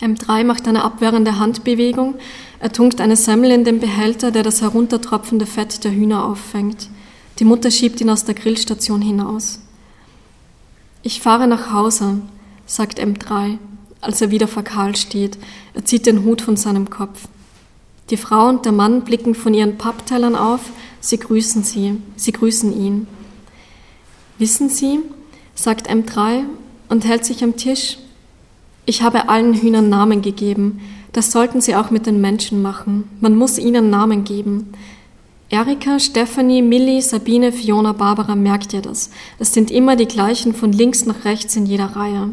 M3 0.01 0.45
macht 0.45 0.67
eine 0.67 0.83
abwehrende 0.83 1.39
Handbewegung, 1.39 2.15
er 2.59 2.73
tunkt 2.73 3.01
eine 3.01 3.17
Semmel 3.17 3.51
in 3.51 3.65
den 3.65 3.81
Behälter, 3.81 4.31
der 4.31 4.43
das 4.43 4.63
heruntertropfende 4.63 5.47
Fett 5.47 5.85
der 5.85 5.93
Hühner 5.93 6.25
auffängt. 6.25 6.89
Die 7.39 7.45
Mutter 7.45 7.71
schiebt 7.71 8.01
ihn 8.01 8.11
aus 8.11 8.25
der 8.25 8.35
Grillstation 8.35 9.03
hinaus. 9.03 9.61
Ich 11.03 11.21
fahre 11.21 11.47
nach 11.47 11.73
Hause, 11.73 12.21
sagt 12.67 13.01
M3, 13.01 13.59
als 14.01 14.21
er 14.21 14.31
wieder 14.31 14.49
vor 14.49 14.63
Karl 14.63 14.97
steht. 14.97 15.39
Er 15.73 15.85
zieht 15.85 16.07
den 16.07 16.25
Hut 16.25 16.43
von 16.43 16.57
seinem 16.57 16.91
Kopf. 16.91 17.29
Die 18.11 18.17
Frau 18.17 18.49
und 18.49 18.65
der 18.65 18.73
Mann 18.73 19.03
blicken 19.03 19.35
von 19.35 19.55
ihren 19.55 19.79
Papptellern 19.79 20.35
auf, 20.35 20.61
sie 21.01 21.19
grüßen 21.19 21.63
sie, 21.63 21.97
sie 22.17 22.33
grüßen 22.33 22.73
ihn. 22.73 23.07
Wissen 24.39 24.69
Sie, 24.69 25.01
sagt 25.55 25.91
M3 25.91 26.45
und 26.89 27.05
hält 27.05 27.25
sich 27.25 27.45
am 27.45 27.57
Tisch. 27.57 27.99
Ich 28.87 29.03
habe 29.03 29.29
allen 29.29 29.55
Hühnern 29.55 29.89
Namen 29.91 30.23
gegeben. 30.23 30.81
Das 31.13 31.31
sollten 31.31 31.61
Sie 31.61 31.77
auch 31.77 31.91
mit 31.91 32.07
den 32.07 32.21
Menschen 32.21 32.63
machen. 32.63 33.05
Man 33.21 33.37
muss 33.37 33.59
ihnen 33.59 33.91
Namen 33.91 34.25
geben. 34.25 34.73
Erika, 35.51 35.99
Stephanie, 35.99 36.63
Millie, 36.63 37.03
Sabine, 37.03 37.53
Fiona, 37.53 37.93
Barbara, 37.93 38.35
merkt 38.35 38.73
ihr 38.73 38.81
das? 38.81 39.11
Es 39.39 39.53
sind 39.53 39.71
immer 39.71 39.95
die 39.95 40.07
gleichen 40.07 40.55
von 40.55 40.73
links 40.73 41.05
nach 41.07 41.25
rechts 41.25 41.57
in 41.57 41.67
jeder 41.67 41.97
Reihe. 41.97 42.31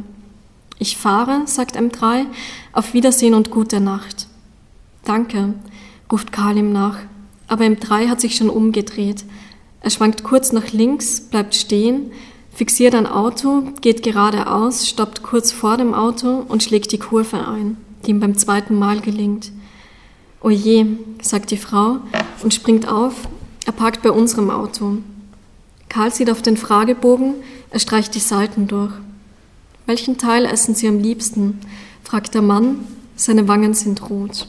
Ich 0.80 0.98
fahre, 0.98 1.42
sagt 1.46 1.78
M3, 1.78 2.26
auf 2.72 2.94
Wiedersehen 2.94 3.34
und 3.34 3.52
gute 3.52 3.80
Nacht. 3.80 4.27
Danke, 5.08 5.54
ruft 6.12 6.34
Karl 6.34 6.58
ihm 6.58 6.74
nach, 6.74 6.98
aber 7.48 7.64
M3 7.64 8.10
hat 8.10 8.20
sich 8.20 8.36
schon 8.36 8.50
umgedreht. 8.50 9.24
Er 9.80 9.90
schwankt 9.90 10.26
kurz 10.26 10.52
nach 10.52 10.74
links, 10.74 11.22
bleibt 11.22 11.56
stehen, 11.56 12.12
fixiert 12.54 12.94
ein 12.94 13.08
Auto, 13.08 13.64
geht 13.80 14.04
geradeaus, 14.04 14.86
stoppt 14.86 15.24
kurz 15.24 15.54
vor 15.54 15.78
dem 15.78 15.94
Auto 15.94 16.44
und 16.50 16.62
schlägt 16.62 16.92
die 16.92 16.98
Kurve 16.98 17.48
ein, 17.48 17.78
die 18.06 18.12
ihm 18.12 18.20
beim 18.20 18.38
zweiten 18.38 18.78
Mal 18.78 19.00
gelingt. 19.00 19.54
Oje, 20.42 20.86
sagt 21.22 21.52
die 21.52 21.58
Frau 21.58 22.00
und 22.44 22.54
springt 22.54 22.90
auf. 22.90 23.14
Er 23.66 23.72
parkt 23.72 24.02
bei 24.02 24.12
unserem 24.12 24.50
Auto. 24.50 24.98
Karl 25.88 26.14
sieht 26.14 26.30
auf 26.30 26.42
den 26.42 26.58
Fragebogen, 26.58 27.36
er 27.70 27.80
streicht 27.80 28.14
die 28.14 28.20
Seiten 28.20 28.68
durch. 28.68 28.92
Welchen 29.86 30.18
Teil 30.18 30.44
essen 30.44 30.76
Sie 30.76 30.90
am 30.90 31.00
liebsten? 31.00 31.62
fragt 32.04 32.36
der 32.36 32.42
Mann. 32.42 32.80
Seine 33.16 33.48
Wangen 33.48 33.74
sind 33.74 34.10
rot. 34.10 34.48